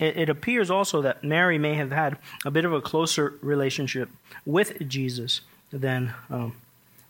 It, 0.00 0.16
it 0.16 0.28
appears 0.28 0.70
also 0.70 1.02
that 1.02 1.22
Mary 1.22 1.58
may 1.58 1.74
have 1.74 1.92
had 1.92 2.18
a 2.44 2.50
bit 2.50 2.64
of 2.64 2.72
a 2.72 2.80
closer 2.80 3.34
relationship 3.42 4.08
with 4.44 4.88
Jesus 4.88 5.42
than, 5.70 6.14
um, 6.28 6.56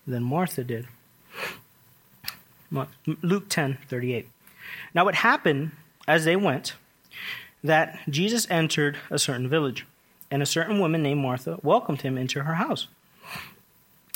than 0.07 0.23
Martha 0.23 0.65
did. 0.65 0.87
Luke 3.23 3.49
10 3.49 3.79
38. 3.89 4.29
Now 4.95 5.09
it 5.09 5.15
happened 5.17 5.73
as 6.07 6.25
they 6.25 6.37
went 6.37 6.75
that 7.65 7.99
Jesus 8.09 8.47
entered 8.51 8.97
a 9.11 9.19
certain 9.19 9.49
village, 9.49 9.87
and 10.31 10.43
a 10.43 10.47
certain 10.47 10.79
woman 10.79 11.03
named 11.03 11.21
Martha 11.21 11.59
welcomed 11.63 12.03
him 12.03 12.17
into 12.17 12.43
her 12.45 12.55
house. 12.55 12.87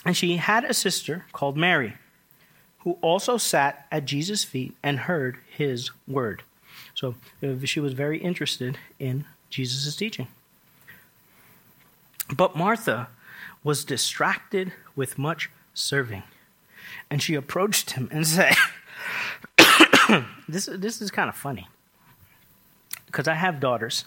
And 0.05 0.17
she 0.17 0.37
had 0.37 0.65
a 0.65 0.75
sister 0.75 1.27
called 1.33 1.57
Mary, 1.57 1.95
who 2.81 2.99
also 3.01 3.37
sat 3.37 3.87
at 3.91 4.05
Jesus' 4.05 4.45
feet 4.45 4.75
and 4.83 5.01
heard 5.01 5.39
his 5.51 5.91
word. 6.07 6.43
So 6.95 7.15
uh, 7.43 7.55
she 7.65 7.81
was 7.81 7.93
very 7.93 8.19
interested 8.19 8.79
in 8.99 9.25
Jesus' 9.51 9.95
teaching. 9.97 10.29
But 12.35 12.57
Martha 12.57 13.09
was 13.63 13.85
distracted 13.85 14.73
with 14.97 15.19
much 15.19 15.51
serving. 15.73 16.23
And 17.11 17.23
she 17.23 17.35
approached 17.35 17.91
him 17.91 18.09
and 18.13 18.27
said, 18.27 18.55
this, 20.49 20.69
this 20.73 21.01
is 21.01 21.11
kind 21.11 21.29
of 21.29 21.37
funny. 21.37 21.69
Because 23.07 23.29
I 23.29 23.35
have 23.35 23.61
daughters, 23.61 24.05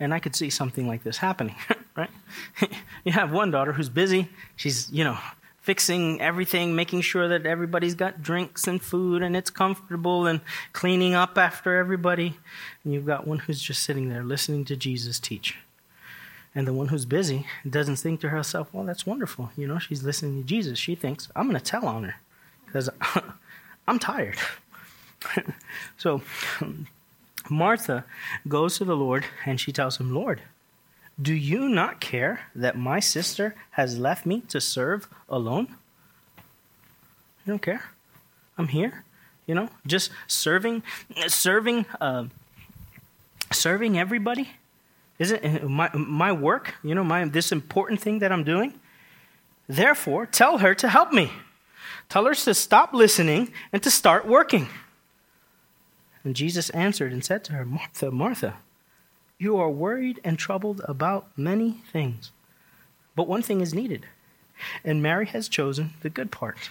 and 0.00 0.14
I 0.14 0.18
could 0.18 0.34
see 0.34 0.50
something 0.50 0.86
like 0.86 1.02
this 1.02 1.18
happening, 1.18 1.56
right? 1.96 2.10
you 3.04 3.12
have 3.12 3.32
one 3.32 3.50
daughter 3.50 3.72
who's 3.72 3.88
busy. 3.88 4.28
She's, 4.56 4.90
you 4.90 5.04
know, 5.04 5.18
fixing 5.66 6.20
everything, 6.20 6.76
making 6.76 7.00
sure 7.00 7.26
that 7.26 7.44
everybody's 7.44 7.96
got 7.96 8.22
drinks 8.22 8.68
and 8.68 8.80
food 8.80 9.20
and 9.20 9.36
it's 9.36 9.50
comfortable 9.50 10.24
and 10.24 10.40
cleaning 10.72 11.12
up 11.12 11.36
after 11.36 11.76
everybody. 11.76 12.36
And 12.84 12.94
you've 12.94 13.04
got 13.04 13.26
one 13.26 13.40
who's 13.40 13.60
just 13.60 13.82
sitting 13.82 14.08
there 14.08 14.22
listening 14.22 14.64
to 14.66 14.76
Jesus 14.76 15.18
teach. 15.18 15.56
And 16.54 16.68
the 16.68 16.72
one 16.72 16.86
who's 16.86 17.04
busy 17.04 17.48
doesn't 17.68 17.96
think 17.96 18.20
to 18.20 18.28
herself, 18.28 18.68
well, 18.72 18.84
that's 18.84 19.04
wonderful. 19.04 19.50
You 19.56 19.66
know, 19.66 19.80
she's 19.80 20.04
listening 20.04 20.40
to 20.40 20.46
Jesus. 20.46 20.78
She 20.78 20.94
thinks, 20.94 21.28
I'm 21.34 21.48
going 21.48 21.58
to 21.58 21.64
tell 21.64 21.84
on 21.84 22.04
her 22.04 22.14
because 22.64 22.88
I'm 23.88 23.98
tired. 23.98 24.38
so 25.96 26.22
um, 26.60 26.86
Martha 27.50 28.04
goes 28.46 28.78
to 28.78 28.84
the 28.84 28.96
Lord 28.96 29.24
and 29.44 29.60
she 29.60 29.72
tells 29.72 29.98
him, 29.98 30.14
Lord, 30.14 30.42
do 31.20 31.34
you 31.34 31.68
not 31.68 32.00
care 32.00 32.40
that 32.54 32.76
my 32.76 33.00
sister 33.00 33.54
has 33.72 33.98
left 33.98 34.26
me 34.26 34.42
to 34.48 34.60
serve 34.60 35.08
alone? 35.28 35.68
You 37.44 37.52
don't 37.52 37.62
care. 37.62 37.82
I'm 38.58 38.68
here, 38.68 39.04
you 39.46 39.54
know, 39.54 39.68
just 39.86 40.10
serving, 40.26 40.82
serving, 41.28 41.86
uh, 42.00 42.24
serving 43.52 43.98
everybody. 43.98 44.50
Isn't 45.18 45.44
uh, 45.44 45.68
my 45.68 45.90
my 45.94 46.32
work, 46.32 46.74
you 46.82 46.94
know, 46.94 47.04
my 47.04 47.24
this 47.24 47.52
important 47.52 48.00
thing 48.00 48.18
that 48.18 48.32
I'm 48.32 48.44
doing? 48.44 48.74
Therefore, 49.68 50.26
tell 50.26 50.58
her 50.58 50.74
to 50.74 50.88
help 50.88 51.12
me. 51.12 51.30
Tell 52.08 52.24
her 52.26 52.34
to 52.34 52.54
stop 52.54 52.92
listening 52.92 53.52
and 53.72 53.82
to 53.82 53.90
start 53.90 54.26
working. 54.26 54.68
And 56.24 56.36
Jesus 56.36 56.70
answered 56.70 57.12
and 57.12 57.24
said 57.24 57.44
to 57.44 57.52
her, 57.52 57.64
Martha, 57.64 58.10
Martha, 58.10 58.56
you 59.38 59.56
are 59.58 59.70
worried 59.70 60.20
and 60.24 60.38
troubled 60.38 60.80
about 60.84 61.28
many 61.36 61.82
things. 61.92 62.30
But 63.14 63.28
one 63.28 63.42
thing 63.42 63.60
is 63.60 63.74
needed. 63.74 64.06
And 64.84 65.02
Mary 65.02 65.26
has 65.26 65.48
chosen 65.48 65.94
the 66.00 66.10
good 66.10 66.30
part, 66.30 66.70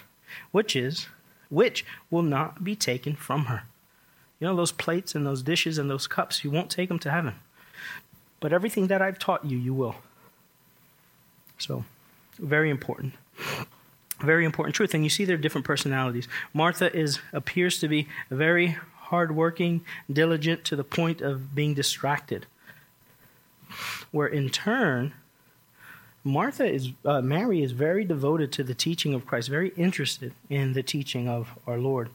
which 0.51 0.75
is 0.75 1.07
which 1.49 1.85
will 2.09 2.23
not 2.23 2.63
be 2.63 2.75
taken 2.75 3.15
from 3.15 3.45
her. 3.45 3.63
You 4.39 4.47
know 4.47 4.55
those 4.55 4.71
plates 4.71 5.13
and 5.13 5.25
those 5.25 5.43
dishes 5.43 5.77
and 5.77 5.89
those 5.89 6.07
cups, 6.07 6.43
you 6.43 6.49
won't 6.49 6.71
take 6.71 6.89
them 6.89 6.99
to 6.99 7.11
heaven. 7.11 7.35
But 8.39 8.51
everything 8.51 8.87
that 8.87 9.01
I've 9.01 9.19
taught 9.19 9.45
you, 9.45 9.57
you 9.57 9.73
will. 9.73 9.95
So, 11.59 11.85
very 12.39 12.69
important. 12.69 13.13
Very 14.19 14.43
important 14.43 14.75
truth. 14.75 14.93
And 14.93 15.03
you 15.03 15.09
see 15.09 15.23
their 15.23 15.37
different 15.37 15.65
personalities. 15.65 16.27
Martha 16.53 16.93
is 16.95 17.19
appears 17.31 17.79
to 17.79 17.87
be 17.87 18.07
very 18.29 18.77
hardworking, 18.95 19.85
diligent 20.11 20.63
to 20.65 20.75
the 20.75 20.83
point 20.83 21.21
of 21.21 21.53
being 21.53 21.75
distracted 21.75 22.47
where 24.15 24.27
in 24.27 24.47
turn, 24.47 25.13
Martha 26.23 26.65
is, 26.65 26.91
uh, 27.03 27.19
Mary 27.19 27.61
is 27.61 27.73
very 27.73 28.05
devoted 28.05 28.49
to 28.53 28.63
the 28.63 28.73
teaching 28.73 29.13
of 29.13 29.25
Christ, 29.25 29.49
very 29.49 29.73
interested 29.75 30.31
in 30.49 30.71
the 30.71 30.81
teaching 30.81 31.27
of 31.27 31.59
our 31.67 31.77
Lord. 31.77 32.09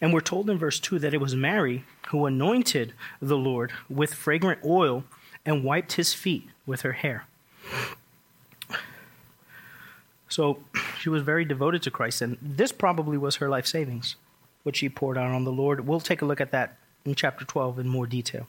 And 0.00 0.14
we're 0.14 0.22
told 0.22 0.48
in 0.48 0.56
verse 0.56 0.80
2 0.80 0.98
that 1.00 1.12
it 1.12 1.20
was 1.20 1.34
Mary 1.34 1.84
who 2.08 2.24
anointed 2.24 2.94
the 3.20 3.36
Lord 3.36 3.72
with 3.90 4.14
fragrant 4.14 4.60
oil 4.64 5.04
and 5.44 5.62
wiped 5.62 5.92
his 5.92 6.14
feet 6.14 6.48
with 6.64 6.80
her 6.80 6.92
hair. 6.92 7.26
So 10.30 10.60
she 10.98 11.10
was 11.10 11.20
very 11.20 11.44
devoted 11.44 11.82
to 11.82 11.90
Christ, 11.90 12.22
and 12.22 12.38
this 12.40 12.72
probably 12.72 13.18
was 13.18 13.36
her 13.36 13.50
life 13.50 13.66
savings, 13.66 14.16
which 14.62 14.78
she 14.78 14.88
poured 14.88 15.18
out 15.18 15.30
on 15.30 15.44
the 15.44 15.52
Lord. 15.52 15.86
We'll 15.86 16.00
take 16.00 16.22
a 16.22 16.24
look 16.24 16.40
at 16.40 16.52
that 16.52 16.78
in 17.04 17.14
chapter 17.14 17.44
12 17.44 17.80
in 17.80 17.88
more 17.88 18.06
detail. 18.06 18.46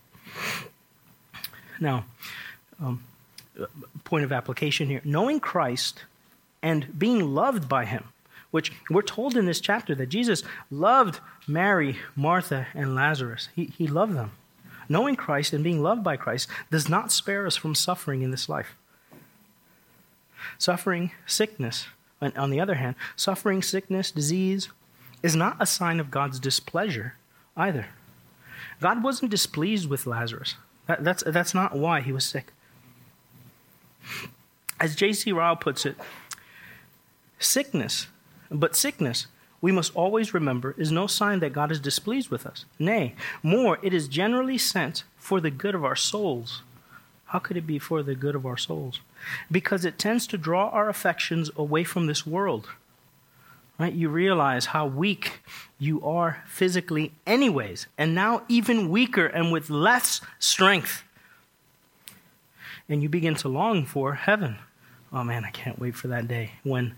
Now, 1.78 2.06
um, 2.82 3.04
point 4.04 4.24
of 4.24 4.32
application 4.32 4.90
here 4.90 5.02
knowing 5.04 5.40
Christ 5.40 6.04
and 6.62 6.98
being 6.98 7.34
loved 7.34 7.70
by 7.70 7.86
him, 7.86 8.06
which 8.52 8.72
we're 8.90 9.02
told 9.02 9.38
in 9.38 9.46
this 9.46 9.60
chapter 9.60 9.94
that 9.96 10.10
Jesus 10.10 10.44
loved 10.72 11.20
Mary, 11.48 11.98
Martha, 12.16 12.68
and 12.74 12.96
Lazarus. 12.96 13.50
He, 13.56 13.66
he 13.78 13.88
loved 13.88 14.16
them. 14.16 14.32
Knowing 14.88 15.16
Christ 15.16 15.54
and 15.54 15.64
being 15.64 15.82
loved 15.82 16.04
by 16.04 16.16
Christ 16.16 16.48
does 16.72 16.90
not 16.90 17.12
spare 17.12 17.48
us 17.48 17.56
from 17.56 17.76
suffering 17.76 18.22
in 18.22 18.32
this 18.32 18.50
life. 18.50 18.76
Suffering, 20.58 21.12
sickness, 21.26 21.88
and 22.22 22.36
on 22.38 22.50
the 22.50 22.60
other 22.60 22.76
hand, 22.76 22.96
suffering, 23.16 23.62
sickness, 23.62 24.12
disease 24.12 24.70
is 25.24 25.36
not 25.36 25.58
a 25.60 25.66
sign 25.66 26.00
of 26.00 26.12
God's 26.12 26.40
displeasure 26.40 27.16
either. 27.58 27.88
God 28.80 29.04
wasn't 29.04 29.32
displeased 29.32 29.90
with 29.90 30.06
Lazarus. 30.06 30.56
That, 30.88 31.04
that's, 31.04 31.24
that's 31.26 31.54
not 31.54 31.76
why 31.76 32.02
he 32.02 32.12
was 32.12 32.26
sick. 32.26 32.52
As 34.80 34.96
J.C. 34.96 35.32
Ryle 35.32 35.56
puts 35.56 35.86
it, 35.86 35.96
sickness, 37.40 38.08
but 38.52 38.76
sickness, 38.76 39.28
we 39.62 39.72
must 39.72 39.96
always 39.96 40.34
remember, 40.34 40.76
is 40.78 40.92
no 40.92 41.08
sign 41.08 41.40
that 41.40 41.54
God 41.54 41.72
is 41.72 41.80
displeased 41.80 42.30
with 42.30 42.46
us. 42.46 42.66
Nay, 42.78 43.16
more, 43.42 43.80
it 43.82 43.94
is 43.94 44.08
generally 44.08 44.58
sent 44.58 45.04
for 45.18 45.40
the 45.40 45.52
good 45.52 45.76
of 45.76 45.86
our 45.86 45.96
souls. 45.96 46.62
How 47.28 47.40
could 47.40 47.58
it 47.58 47.66
be 47.66 47.80
for 47.80 48.04
the 48.04 48.16
good 48.16 48.36
of 48.36 48.46
our 48.46 48.58
souls? 48.58 49.00
Because 49.50 49.86
it 49.86 49.98
tends 49.98 50.28
to 50.28 50.38
draw 50.38 50.70
our 50.70 50.90
affections 50.90 51.50
away 51.56 51.84
from 51.84 52.08
this 52.08 52.28
world. 52.28 52.70
Right? 53.80 53.94
You 53.94 54.10
realize 54.10 54.68
how 54.68 54.86
weak 54.86 55.42
you 55.80 56.06
are 56.06 56.44
physically, 56.48 57.12
anyways, 57.26 57.88
and 57.98 58.14
now 58.14 58.44
even 58.48 58.90
weaker 58.90 59.26
and 59.26 59.52
with 59.52 59.70
less 59.70 60.22
strength 60.40 61.04
and 62.88 63.02
you 63.02 63.10
begin 63.10 63.36
to 63.36 63.50
long 63.50 63.86
for 63.86 64.14
heaven. 64.14 64.58
Oh 65.16 65.24
man, 65.24 65.46
I 65.46 65.50
can't 65.50 65.80
wait 65.80 65.96
for 65.96 66.10
that 66.10 66.28
day 66.28 66.52
when 66.64 66.94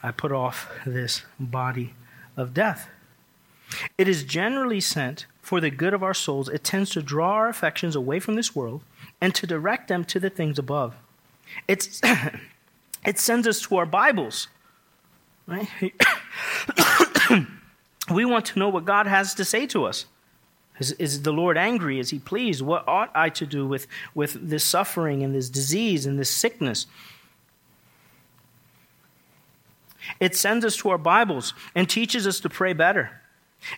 I 0.00 0.12
put 0.12 0.30
off 0.30 0.70
this 0.86 1.22
body 1.40 1.92
of 2.36 2.54
death. 2.54 2.88
It 3.98 4.06
is 4.06 4.22
generally 4.22 4.80
sent 4.80 5.26
for 5.42 5.60
the 5.60 5.68
good 5.68 5.92
of 5.92 6.04
our 6.04 6.14
souls. 6.14 6.48
It 6.48 6.62
tends 6.62 6.90
to 6.90 7.02
draw 7.02 7.32
our 7.32 7.48
affections 7.48 7.96
away 7.96 8.20
from 8.20 8.36
this 8.36 8.54
world 8.54 8.82
and 9.20 9.34
to 9.34 9.44
direct 9.44 9.88
them 9.88 10.04
to 10.04 10.20
the 10.20 10.30
things 10.30 10.56
above. 10.56 10.94
It's, 11.66 12.00
it 13.04 13.18
sends 13.18 13.48
us 13.48 13.60
to 13.62 13.76
our 13.76 13.86
Bibles, 13.86 14.46
right? 15.48 15.68
we 18.12 18.24
want 18.24 18.44
to 18.46 18.58
know 18.60 18.68
what 18.68 18.84
God 18.84 19.08
has 19.08 19.34
to 19.34 19.44
say 19.44 19.66
to 19.66 19.84
us. 19.84 20.06
Is, 20.78 20.92
is 20.92 21.22
the 21.22 21.32
Lord 21.32 21.58
angry? 21.58 21.98
Is 21.98 22.10
he 22.10 22.20
pleased? 22.20 22.62
What 22.62 22.86
ought 22.86 23.10
I 23.16 23.30
to 23.30 23.44
do 23.44 23.66
with, 23.66 23.88
with 24.14 24.48
this 24.48 24.62
suffering 24.62 25.24
and 25.24 25.34
this 25.34 25.50
disease 25.50 26.06
and 26.06 26.20
this 26.20 26.30
sickness? 26.30 26.86
It 30.20 30.36
sends 30.36 30.64
us 30.64 30.76
to 30.78 30.90
our 30.90 30.98
Bibles 30.98 31.54
and 31.74 31.88
teaches 31.88 32.26
us 32.26 32.40
to 32.40 32.48
pray 32.48 32.72
better. 32.72 33.20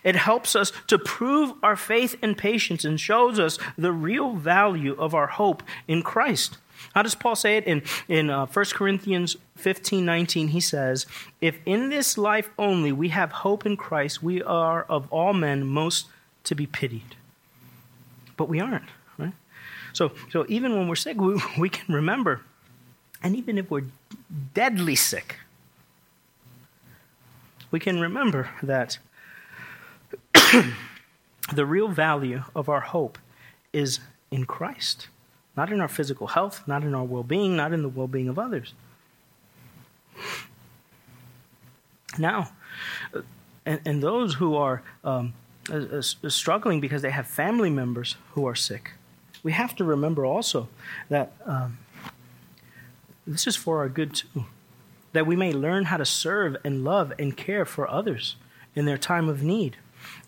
It 0.03 0.15
helps 0.15 0.55
us 0.55 0.71
to 0.87 0.99
prove 0.99 1.53
our 1.63 1.75
faith 1.75 2.15
and 2.21 2.37
patience 2.37 2.85
and 2.85 2.99
shows 2.99 3.39
us 3.39 3.57
the 3.77 3.91
real 3.91 4.35
value 4.35 4.95
of 4.97 5.15
our 5.15 5.27
hope 5.27 5.63
in 5.87 6.03
Christ. 6.03 6.57
How 6.93 7.01
does 7.01 7.15
Paul 7.15 7.35
say 7.35 7.57
it? 7.57 7.65
In, 7.65 7.83
in 8.07 8.29
uh, 8.29 8.45
1 8.47 8.65
Corinthians 8.73 9.37
15 9.55 10.03
19, 10.05 10.49
he 10.49 10.59
says, 10.59 11.05
If 11.39 11.57
in 11.65 11.89
this 11.89 12.17
life 12.17 12.49
only 12.57 12.91
we 12.91 13.09
have 13.09 13.31
hope 13.31 13.65
in 13.65 13.77
Christ, 13.77 14.23
we 14.23 14.41
are 14.43 14.83
of 14.83 15.11
all 15.11 15.33
men 15.33 15.65
most 15.67 16.07
to 16.43 16.55
be 16.55 16.65
pitied. 16.65 17.15
but 18.35 18.49
we 18.49 18.59
aren't, 18.59 18.89
right? 19.17 19.33
So, 19.93 20.11
so 20.31 20.45
even 20.47 20.75
when 20.75 20.87
we're 20.87 20.95
sick, 20.95 21.19
we, 21.19 21.39
we 21.59 21.69
can 21.69 21.93
remember, 21.93 22.41
and 23.21 23.35
even 23.35 23.57
if 23.57 23.69
we're 23.69 23.85
deadly 24.53 24.95
sick, 24.95 25.37
we 27.71 27.79
can 27.79 27.99
remember 27.99 28.49
that 28.61 28.99
the 31.53 31.65
real 31.65 31.87
value 31.87 32.43
of 32.53 32.69
our 32.69 32.81
hope 32.81 33.17
is 33.73 33.99
in 34.29 34.45
Christ, 34.45 35.07
not 35.55 35.71
in 35.71 35.79
our 35.81 35.87
physical 35.87 36.27
health, 36.27 36.63
not 36.67 36.83
in 36.83 36.93
our 36.93 37.03
well 37.03 37.23
being, 37.23 37.55
not 37.55 37.73
in 37.73 37.81
the 37.81 37.89
well 37.89 38.07
being 38.07 38.27
of 38.27 38.37
others. 38.37 38.73
Now, 42.17 42.51
and, 43.65 43.79
and 43.85 44.03
those 44.03 44.35
who 44.35 44.55
are 44.55 44.83
um, 45.03 45.33
uh, 45.69 45.75
uh, 45.75 46.01
struggling 46.01 46.81
because 46.81 47.01
they 47.01 47.11
have 47.11 47.27
family 47.27 47.69
members 47.69 48.17
who 48.33 48.45
are 48.45 48.55
sick, 48.55 48.91
we 49.43 49.53
have 49.53 49.75
to 49.77 49.83
remember 49.83 50.25
also 50.25 50.67
that 51.09 51.33
um, 51.45 51.77
this 53.25 53.47
is 53.47 53.55
for 53.55 53.79
our 53.79 53.89
good 53.89 54.13
too 54.15 54.45
that 55.13 55.27
we 55.27 55.35
may 55.35 55.51
learn 55.51 55.85
how 55.85 55.97
to 55.97 56.05
serve 56.05 56.55
and 56.63 56.83
love 56.83 57.13
and 57.19 57.35
care 57.35 57.65
for 57.65 57.89
others 57.89 58.35
in 58.75 58.85
their 58.85 58.97
time 58.97 59.27
of 59.27 59.43
need 59.43 59.77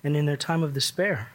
and 0.03 0.15
in 0.15 0.25
their 0.25 0.37
time 0.37 0.63
of 0.63 0.73
despair. 0.73 1.29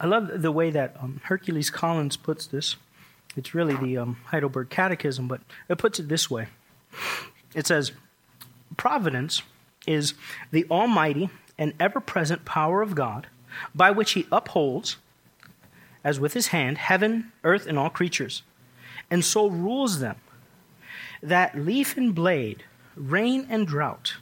I 0.00 0.06
love 0.06 0.42
the 0.42 0.52
way 0.52 0.70
that 0.70 0.96
um, 1.00 1.20
Hercules 1.24 1.70
Collins 1.70 2.16
puts 2.16 2.46
this. 2.46 2.76
It's 3.36 3.54
really 3.54 3.76
the 3.76 3.98
um, 3.98 4.16
Heidelberg 4.26 4.68
Catechism, 4.68 5.28
but 5.28 5.40
it 5.68 5.78
puts 5.78 5.98
it 5.98 6.08
this 6.08 6.30
way 6.30 6.48
it 7.54 7.66
says, 7.66 7.92
Providence 8.76 9.42
is 9.86 10.14
the 10.50 10.66
almighty 10.70 11.30
and 11.58 11.74
ever 11.78 12.00
present 12.00 12.44
power 12.44 12.82
of 12.82 12.94
God 12.94 13.26
by 13.74 13.90
which 13.90 14.12
he 14.12 14.26
upholds, 14.32 14.96
as 16.02 16.18
with 16.18 16.32
his 16.32 16.48
hand, 16.48 16.78
heaven, 16.78 17.32
earth, 17.44 17.66
and 17.66 17.78
all 17.78 17.90
creatures, 17.90 18.42
and 19.10 19.24
so 19.24 19.46
rules 19.46 20.00
them 20.00 20.16
that 21.22 21.56
leaf 21.56 21.96
and 21.96 22.14
blade, 22.14 22.64
rain 22.96 23.46
and 23.48 23.66
drought, 23.66 24.16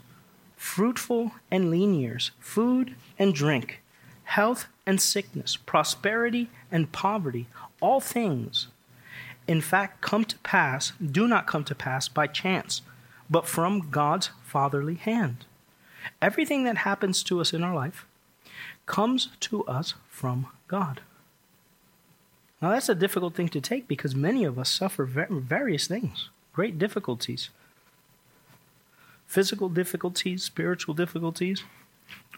fruitful 0.56 1.32
and 1.50 1.70
lean 1.70 1.94
years, 1.94 2.30
food 2.38 2.94
and 3.18 3.34
drink, 3.34 3.80
health 4.24 4.66
and 4.86 5.00
sickness, 5.00 5.56
prosperity 5.56 6.50
and 6.70 6.92
poverty, 6.92 7.46
all 7.80 8.00
things, 8.00 8.68
in 9.48 9.60
fact, 9.60 10.00
come 10.00 10.24
to 10.26 10.38
pass, 10.38 10.92
do 11.00 11.26
not 11.26 11.46
come 11.46 11.64
to 11.64 11.74
pass 11.74 12.08
by 12.08 12.26
chance, 12.26 12.82
but 13.28 13.48
from 13.48 13.90
God's 13.90 14.30
fatherly 14.44 14.94
hand. 14.94 15.44
Everything 16.22 16.64
that 16.64 16.78
happens 16.78 17.22
to 17.24 17.40
us 17.40 17.52
in 17.52 17.64
our 17.64 17.74
life 17.74 18.06
comes 18.86 19.30
to 19.40 19.64
us 19.64 19.94
from 20.08 20.46
God. 20.68 21.00
Now, 22.60 22.70
that's 22.70 22.88
a 22.88 22.94
difficult 22.94 23.34
thing 23.34 23.48
to 23.48 23.60
take 23.60 23.88
because 23.88 24.14
many 24.14 24.44
of 24.44 24.58
us 24.58 24.68
suffer 24.68 25.04
various 25.04 25.86
things 25.86 26.28
great 26.52 26.78
difficulties 26.78 27.50
physical 29.30 29.68
difficulties, 29.68 30.42
spiritual 30.42 30.92
difficulties, 30.92 31.62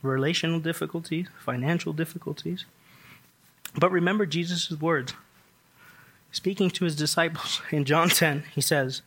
relational 0.03 0.61
difficulties, 0.61 1.27
financial 1.39 1.95
difficulties. 1.95 2.67
But 3.75 3.91
remember 3.91 4.27
Jesus' 4.27 4.71
words. 4.73 5.15
Speaking 6.33 6.71
to 6.71 6.85
his 6.85 6.95
disciples 6.95 7.63
in 7.71 7.87
John 7.87 8.11
10, 8.11 8.45
he 8.55 8.61
says, 8.61 9.01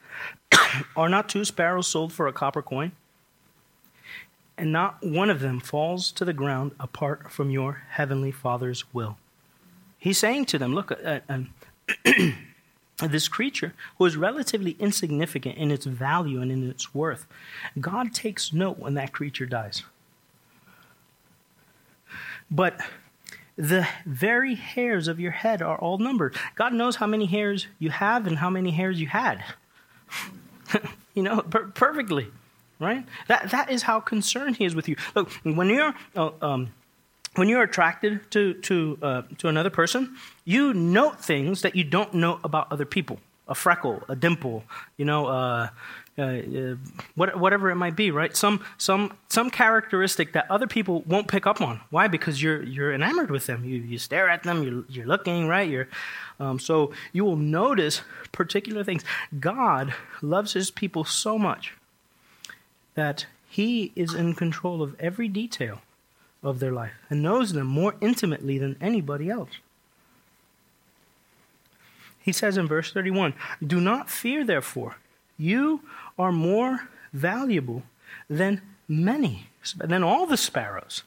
Are 0.95 1.09
not 1.09 1.29
two 1.29 1.45
sparrows 1.45 1.87
sold 1.87 2.11
for 2.11 2.27
a 2.27 2.33
copper 2.33 2.63
coin? 2.63 2.91
And 4.57 4.71
not 4.71 5.03
one 5.03 5.29
of 5.29 5.41
them 5.41 5.59
falls 5.59 6.11
to 6.13 6.25
the 6.25 6.33
ground 6.33 6.71
apart 6.79 7.31
from 7.31 7.51
your 7.51 7.83
heavenly 7.89 8.31
Father's 8.31 8.91
will. 8.93 9.17
He's 9.99 10.17
saying 10.17 10.45
to 10.45 10.57
them, 10.57 10.73
Look, 10.73 10.91
uh, 10.91 11.19
uh, 11.29 11.39
this 12.97 13.27
creature 13.27 13.73
who 13.97 14.05
is 14.05 14.15
relatively 14.15 14.75
insignificant 14.79 15.57
in 15.57 15.71
its 15.71 15.85
value 15.85 16.41
and 16.41 16.51
in 16.51 16.69
its 16.69 16.93
worth, 16.93 17.27
God 17.79 18.13
takes 18.13 18.53
note 18.53 18.79
when 18.79 18.93
that 18.93 19.11
creature 19.11 19.45
dies. 19.45 19.83
But 22.49 22.79
the 23.57 23.87
very 24.05 24.55
hairs 24.55 25.07
of 25.07 25.19
your 25.19 25.31
head 25.31 25.61
are 25.61 25.77
all 25.77 25.97
numbered. 25.97 26.35
God 26.55 26.73
knows 26.73 26.97
how 26.97 27.07
many 27.07 27.25
hairs 27.25 27.67
you 27.79 27.89
have 27.89 28.27
and 28.27 28.37
how 28.37 28.49
many 28.49 28.71
hairs 28.71 28.99
you 28.99 29.07
had. 29.07 29.43
you 31.13 31.23
know, 31.23 31.41
per- 31.41 31.67
perfectly, 31.67 32.27
right? 32.79 33.05
That, 33.27 33.51
that 33.51 33.71
is 33.71 33.83
how 33.83 33.99
concerned 33.99 34.57
He 34.57 34.65
is 34.65 34.75
with 34.75 34.87
you. 34.87 34.95
Look, 35.15 35.31
when 35.43 35.69
you're. 35.69 35.93
Uh, 36.15 36.31
um, 36.41 36.71
when 37.35 37.49
you're 37.49 37.63
attracted 37.63 38.29
to, 38.31 38.53
to, 38.53 38.97
uh, 39.01 39.21
to 39.37 39.47
another 39.47 39.69
person, 39.69 40.15
you 40.43 40.73
note 40.73 41.23
things 41.23 41.61
that 41.61 41.75
you 41.75 41.83
don't 41.83 42.13
know 42.13 42.39
about 42.43 42.71
other 42.71 42.85
people. 42.85 43.19
A 43.47 43.53
freckle, 43.53 44.01
a 44.09 44.15
dimple, 44.15 44.63
you 44.97 45.05
know, 45.05 45.27
uh, 45.27 45.69
uh, 46.17 46.21
uh 46.21 46.75
what, 47.13 47.37
whatever 47.37 47.69
it 47.69 47.75
might 47.75 47.95
be, 47.95 48.09
right? 48.09 48.35
Some, 48.35 48.65
some, 48.79 49.15
some 49.29 49.51
characteristic 49.51 50.33
that 50.33 50.49
other 50.49 50.65
people 50.65 51.03
won't 51.05 51.27
pick 51.27 51.45
up 51.45 51.61
on. 51.61 51.79
Why? 51.91 52.07
Because 52.07 52.41
you're, 52.41 52.63
you're 52.63 52.91
enamored 52.91 53.29
with 53.29 53.45
them. 53.45 53.63
You, 53.63 53.77
you 53.77 53.99
stare 53.99 54.29
at 54.29 54.41
them, 54.41 54.63
you're, 54.63 54.83
you're 54.89 55.05
looking, 55.05 55.47
right? 55.47 55.69
You're, 55.69 55.89
um, 56.39 56.57
so 56.57 56.91
you 57.13 57.23
will 57.23 57.35
notice 57.35 58.01
particular 58.31 58.83
things. 58.83 59.03
God 59.39 59.93
loves 60.23 60.53
his 60.53 60.71
people 60.71 61.05
so 61.05 61.37
much 61.37 61.75
that 62.95 63.27
he 63.47 63.91
is 63.95 64.13
in 64.15 64.33
control 64.33 64.81
of 64.81 64.99
every 64.99 65.27
detail 65.27 65.81
of 66.43 66.59
their 66.59 66.71
life 66.71 66.93
and 67.09 67.23
knows 67.23 67.53
them 67.53 67.67
more 67.67 67.95
intimately 68.01 68.57
than 68.57 68.77
anybody 68.79 69.29
else. 69.29 69.59
He 72.25 72.31
says 72.31 72.57
in 72.57 72.67
verse 72.67 72.91
31 72.91 73.33
Do 73.65 73.79
not 73.79 74.09
fear, 74.09 74.43
therefore. 74.43 74.97
You 75.37 75.81
are 76.17 76.31
more 76.31 76.89
valuable 77.13 77.83
than 78.29 78.61
many, 78.87 79.47
than 79.77 80.03
all 80.03 80.25
the 80.25 80.37
sparrows. 80.37 81.03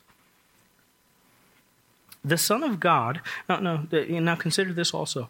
The 2.25 2.39
Son 2.39 2.63
of 2.63 2.79
God, 2.79 3.21
now, 3.49 3.59
no, 3.59 3.87
now 3.91 4.35
consider 4.35 4.73
this 4.73 4.93
also. 4.93 5.29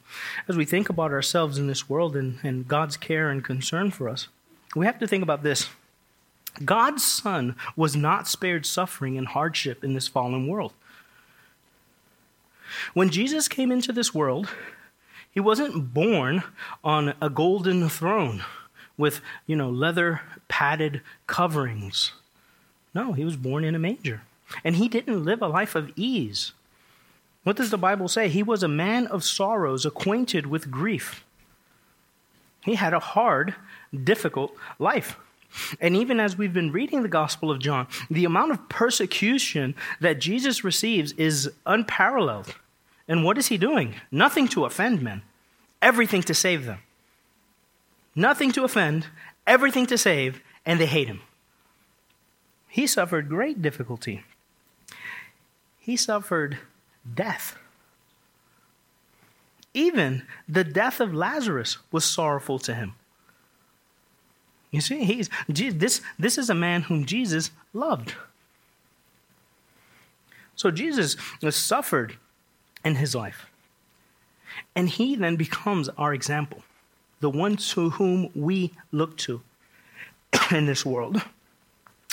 As 0.49 0.57
we 0.57 0.65
think 0.65 0.89
about 0.89 1.13
ourselves 1.13 1.59
in 1.59 1.67
this 1.67 1.89
world 1.89 2.17
and, 2.17 2.39
and 2.43 2.67
God's 2.67 2.97
care 2.97 3.31
and 3.31 3.45
concern 3.45 3.91
for 3.91 4.09
us, 4.09 4.29
we 4.75 4.87
have 4.87 4.99
to 4.99 5.07
think 5.07 5.23
about 5.23 5.43
this. 5.43 5.69
God's 6.65 7.05
Son 7.05 7.55
was 7.77 7.97
not 7.97 8.29
spared 8.29 8.67
suffering 8.67 9.17
and 9.17 9.29
hardship 9.29 9.85
in 9.85 9.95
this 9.95 10.09
fallen 10.09 10.47
world. 10.47 10.73
When 12.95 13.11
Jesus 13.11 13.49
came 13.49 13.73
into 13.73 13.93
this 13.93 14.15
world, 14.15 14.49
he 15.31 15.41
wasn't 15.41 15.95
born 15.95 16.43
on 16.83 17.15
a 17.21 17.31
golden 17.31 17.89
throne 17.89 18.45
with, 18.97 19.21
you 19.47 19.57
know, 19.57 19.71
leather 19.71 20.21
padded 20.49 21.03
coverings. 21.27 22.13
No, 22.95 23.13
he 23.13 23.25
was 23.25 23.37
born 23.37 23.65
in 23.65 23.75
a 23.75 23.79
manger. 23.79 24.23
And 24.65 24.77
he 24.77 24.89
didn't 24.89 25.25
live 25.25 25.43
a 25.43 25.49
life 25.49 25.75
of 25.75 25.93
ease. 25.97 26.53
What 27.45 27.57
does 27.57 27.71
the 27.71 27.79
Bible 27.79 28.09
say? 28.09 28.29
He 28.29 28.43
was 28.43 28.63
a 28.63 28.69
man 28.69 29.07
of 29.07 29.25
sorrows, 29.25 29.87
acquainted 29.87 30.47
with 30.47 30.71
grief. 30.71 31.25
He 32.65 32.75
had 32.75 32.93
a 32.93 32.99
hard, 32.99 33.55
difficult 34.05 34.55
life. 34.79 35.17
And 35.81 35.97
even 35.97 36.21
as 36.21 36.37
we've 36.37 36.53
been 36.53 36.73
reading 36.73 37.03
the 37.03 37.09
Gospel 37.09 37.51
of 37.51 37.59
John, 37.59 37.87
the 38.11 38.25
amount 38.25 38.53
of 38.53 38.69
persecution 38.69 39.75
that 40.01 40.21
Jesus 40.21 40.63
receives 40.63 41.13
is 41.13 41.51
unparalleled. 41.67 42.55
And 43.07 43.25
what 43.25 43.39
is 43.39 43.47
he 43.47 43.57
doing? 43.57 43.95
Nothing 44.11 44.49
to 44.49 44.65
offend 44.65 45.01
men, 45.03 45.23
everything 45.81 46.23
to 46.23 46.35
save 46.35 46.67
them. 46.67 46.81
Nothing 48.15 48.53
to 48.53 48.65
offend, 48.65 49.07
everything 49.47 49.87
to 49.87 49.97
save, 49.97 50.43
and 50.67 50.81
they 50.81 50.87
hate 50.87 51.09
him. 51.09 51.21
He 52.69 52.87
suffered 52.87 53.29
great 53.29 53.63
difficulty. 53.63 54.25
He 55.79 55.97
suffered 55.97 56.59
death. 57.15 57.57
Even 59.73 60.27
the 60.49 60.65
death 60.65 61.01
of 61.01 61.15
Lazarus 61.15 61.79
was 61.91 62.05
sorrowful 62.05 62.59
to 62.61 62.75
him. 62.75 62.95
You 64.71 64.81
see, 64.81 65.05
he's, 65.05 65.31
this, 65.49 66.03
this 66.19 66.37
is 66.37 66.51
a 66.51 66.55
man 66.55 66.83
whom 66.83 67.07
Jesus 67.07 67.51
loved. 67.73 68.15
So 70.57 70.71
Jesus 70.71 71.17
suffered 71.51 72.17
in 72.85 72.97
his 72.97 73.15
life. 73.15 73.47
And 74.75 74.89
he 74.89 75.15
then 75.15 75.37
becomes 75.37 75.89
our 75.91 76.13
example, 76.13 76.63
the 77.21 77.31
one 77.31 77.57
to 77.57 77.91
whom 77.91 78.31
we 78.35 78.73
look 78.93 79.17
to 79.19 79.41
in 80.51 80.67
this 80.67 80.85
world. 80.85 81.23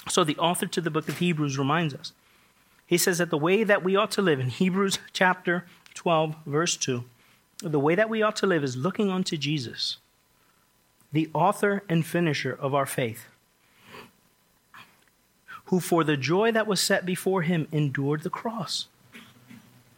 So 0.08 0.24
the 0.24 0.38
author 0.38 0.68
to 0.68 0.82
the 0.82 0.92
book 0.92 1.10
of 1.10 1.18
Hebrews 1.18 1.58
reminds 1.58 1.94
us. 1.94 2.14
He 2.86 2.98
says 2.98 3.18
that 3.18 3.32
the 3.32 3.38
way 3.38 3.64
that 3.64 3.84
we 3.84 3.96
ought 3.96 4.12
to 4.12 4.22
live 4.22 4.40
in 4.40 4.50
Hebrews 4.50 5.00
chapter 5.12 5.66
12, 5.96 6.36
verse 6.46 6.78
2, 6.78 7.04
the 7.64 7.80
way 7.80 7.96
that 7.96 8.10
we 8.10 8.22
ought 8.22 8.36
to 8.38 8.48
live 8.48 8.64
is 8.64 8.78
looking 8.78 9.10
unto 9.10 9.38
Jesus 9.38 9.98
the 11.16 11.30
author 11.34 11.82
and 11.88 12.06
finisher 12.06 12.54
of 12.54 12.76
our 12.76 12.86
faith, 12.86 13.26
who 15.66 15.80
for 15.80 16.04
the 16.04 16.18
joy 16.18 16.52
that 16.52 16.68
was 16.68 16.82
set 16.82 17.06
before 17.06 17.42
him 17.42 17.68
endured 17.72 18.24
the 18.24 18.30
cross. 18.30 18.88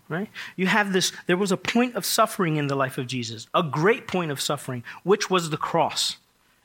right? 0.10 0.30
You 0.56 0.68
have 0.68 0.94
this, 0.94 1.12
there 1.26 1.36
was 1.36 1.52
a 1.52 1.58
point 1.58 1.96
of 1.96 2.06
suffering 2.06 2.58
in 2.58 2.68
the 2.68 2.76
life 2.76 3.00
of 3.00 3.08
Jesus, 3.08 3.48
a 3.52 3.64
great 3.64 4.08
point 4.08 4.30
of 4.30 4.40
suffering, 4.40 4.84
which 5.04 5.28
was 5.30 5.50
the 5.50 5.58
cross. 5.58 6.18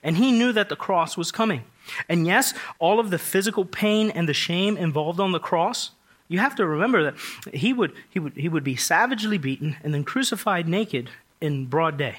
And 0.02 0.18
he 0.18 0.30
knew 0.30 0.52
that 0.52 0.68
the 0.68 0.76
cross 0.76 1.16
was 1.16 1.32
coming. 1.32 1.62
And 2.06 2.26
yes, 2.26 2.52
all 2.78 3.00
of 3.00 3.10
the 3.10 3.18
physical 3.18 3.64
pain 3.64 4.10
and 4.10 4.28
the 4.28 4.34
shame 4.34 4.76
involved 4.76 5.18
on 5.18 5.32
the 5.32 5.40
cross, 5.40 5.92
you 6.28 6.38
have 6.40 6.56
to 6.56 6.66
remember 6.66 7.02
that 7.04 7.14
he 7.54 7.72
would, 7.72 7.94
he 8.10 8.18
would, 8.18 8.34
he 8.36 8.50
would 8.50 8.64
be 8.64 8.76
savagely 8.76 9.38
beaten 9.38 9.76
and 9.82 9.94
then 9.94 10.04
crucified 10.04 10.68
naked 10.68 11.08
in 11.40 11.66
broad 11.66 11.96
day. 11.96 12.16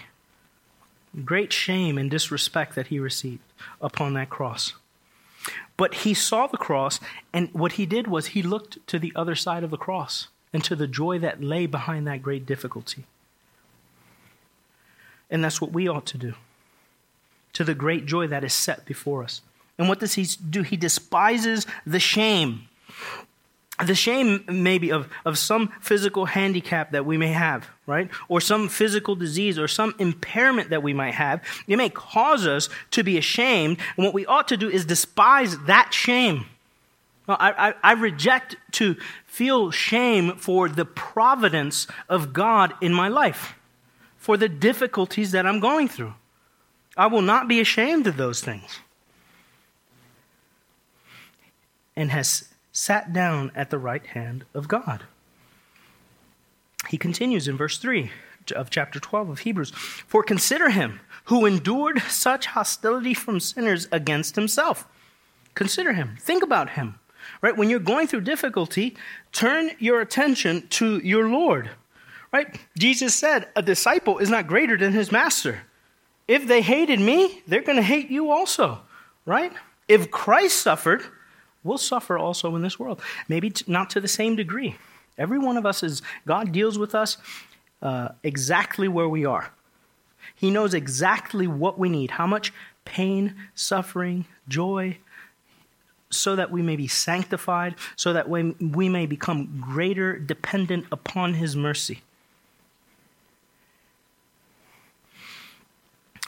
Great 1.23 1.54
shame 1.54 1.97
and 1.97 2.10
disrespect 2.10 2.76
that 2.76 2.88
he 2.88 2.99
received 2.99 3.43
upon 3.82 4.13
that 4.13 4.30
cross. 4.30 4.73
But 5.78 5.93
he 5.95 6.13
saw 6.13 6.47
the 6.47 6.58
cross, 6.58 6.99
and 7.32 7.49
what 7.54 7.73
he 7.73 7.86
did 7.86 8.08
was 8.08 8.28
he 8.28 8.41
looked 8.41 8.86
to 8.88 8.99
the 8.99 9.12
other 9.15 9.36
side 9.36 9.63
of 9.63 9.71
the 9.71 9.78
cross 9.78 10.28
and 10.52 10.63
to 10.63 10.76
the 10.76 10.88
joy 10.88 11.19
that 11.19 11.43
lay 11.43 11.65
behind 11.65 12.08
that 12.08 12.21
great 12.21 12.45
difficulty. 12.45 13.06
And 15.30 15.43
that's 15.43 15.60
what 15.60 15.71
we 15.71 15.88
ought 15.88 16.06
to 16.08 16.17
do 16.17 16.36
to 17.54 17.63
the 17.63 17.76
great 17.76 18.06
joy 18.06 18.28
that 18.28 18.43
is 18.43 18.54
set 18.54 18.86
before 18.86 19.23
us. 19.23 19.41
And 19.78 19.88
what 19.88 19.99
does 19.99 20.13
he 20.13 20.26
do? 20.49 20.63
He 20.63 20.78
despises 20.78 21.65
the 21.86 21.99
shame. 21.99 22.67
The 23.84 23.96
shame, 23.96 24.43
maybe, 24.48 24.91
of, 24.91 25.10
of 25.26 25.38
some 25.38 25.72
physical 25.82 26.26
handicap 26.26 26.91
that 26.91 27.06
we 27.06 27.17
may 27.17 27.34
have, 27.34 27.67
right? 27.86 28.10
Or 28.28 28.39
some 28.39 28.69
physical 28.69 29.15
disease 29.15 29.60
or 29.60 29.67
some 29.67 29.93
impairment 30.00 30.69
that 30.69 30.82
we 30.82 30.93
might 30.93 31.13
have. 31.13 31.41
It 31.67 31.78
may 31.78 31.89
cause 31.89 32.48
us 32.48 32.69
to 32.91 33.04
be 33.04 33.17
ashamed. 33.17 33.78
And 33.98 34.06
what 34.06 34.13
we 34.13 34.26
ought 34.26 34.48
to 34.50 34.58
do 34.58 34.69
is 34.69 34.86
despise 34.86 35.58
that 35.65 35.93
shame. 35.93 36.46
Well, 37.28 37.38
I, 37.39 37.69
I, 37.69 37.74
I 37.84 37.93
reject 37.93 38.56
to 38.74 38.96
feel 39.26 39.72
shame 39.72 40.36
for 40.36 40.69
the 40.69 40.86
providence 40.86 41.88
of 42.10 42.34
God 42.34 42.74
in 42.82 42.93
my 42.93 43.08
life, 43.08 43.56
for 44.17 44.38
the 44.38 44.50
difficulties 44.50 45.32
that 45.32 45.46
I'm 45.46 45.60
going 45.60 45.88
through. 45.88 46.13
I 46.96 47.08
will 47.08 47.22
not 47.22 47.48
be 47.48 47.60
ashamed 47.60 48.08
of 48.08 48.17
those 48.17 48.41
things. 48.41 48.80
And 51.96 52.12
has 52.12 52.53
sat 52.74 53.14
down 53.14 53.52
at 53.56 53.70
the 53.70 53.78
right 53.78 54.06
hand 54.08 54.44
of 54.54 54.68
God. 54.68 55.04
He 56.90 56.98
continues 56.98 57.48
in 57.48 57.56
verse 57.56 57.78
3 57.78 58.12
of 58.54 58.70
chapter 58.70 59.00
12 59.00 59.30
of 59.30 59.40
Hebrews 59.40 59.72
For 59.72 60.22
consider 60.24 60.72
him 60.72 61.00
who 61.26 61.46
endured 61.46 62.02
such 62.10 62.48
hostility 62.48 63.14
from 63.14 63.40
sinners 63.40 63.88
against 63.92 64.36
himself. 64.36 64.86
Consider 65.56 65.94
him. 65.94 66.18
Think 66.20 66.44
about 66.44 66.72
him. 66.72 67.00
Right? 67.42 67.56
When 67.56 67.70
you're 67.70 67.80
going 67.80 68.08
through 68.08 68.22
difficulty, 68.22 68.98
turn 69.32 69.72
your 69.80 70.02
attention 70.02 70.68
to 70.70 70.98
your 70.98 71.30
Lord. 71.30 71.70
Right? 72.34 72.60
Jesus 72.78 73.16
said, 73.16 73.48
A 73.56 73.62
disciple 73.62 74.18
is 74.18 74.30
not 74.30 74.48
greater 74.48 74.78
than 74.78 74.92
his 74.92 75.12
master. 75.12 75.62
If 76.28 76.48
they 76.48 76.62
hated 76.62 77.00
me, 77.00 77.44
they're 77.48 77.62
going 77.62 77.78
to 77.78 77.84
hate 77.84 78.10
you 78.10 78.32
also. 78.32 78.82
Right? 79.26 79.54
If 79.88 80.12
Christ 80.12 80.62
suffered, 80.62 81.04
we'll 81.63 81.78
suffer 81.78 82.17
also 82.17 82.56
in 82.56 82.62
this 82.62 82.80
world. 82.80 83.02
Maybe 83.28 83.49
t- 83.49 83.65
not 83.67 83.89
to 83.91 84.02
the 84.02 84.08
same 84.08 84.36
degree. 84.36 84.76
Every 85.17 85.39
one 85.39 85.58
of 85.58 85.65
us 85.65 85.84
is, 85.84 86.02
God 86.26 86.52
deals 86.52 86.78
with 86.78 86.95
us 86.95 87.17
uh, 87.82 88.10
exactly 88.23 88.88
where 88.88 89.10
we 89.10 89.26
are. 89.26 89.52
He 90.36 90.49
knows 90.49 90.73
exactly 90.73 91.47
what 91.47 91.78
we 91.78 91.89
need, 91.89 92.12
how 92.12 92.28
much 92.28 92.54
pain, 92.86 93.36
suffering, 93.56 94.26
joy, 94.47 94.97
so 96.10 96.36
that 96.36 96.52
we 96.52 96.62
may 96.62 96.76
be 96.76 96.88
sanctified, 96.88 97.76
so 97.95 98.13
that 98.13 98.30
we, 98.30 98.52
we 98.60 98.89
may 98.89 99.06
become 99.06 99.60
greater 99.62 100.17
dependent 100.17 100.86
upon 100.91 101.36
His 101.36 101.56
mercy. 101.56 102.02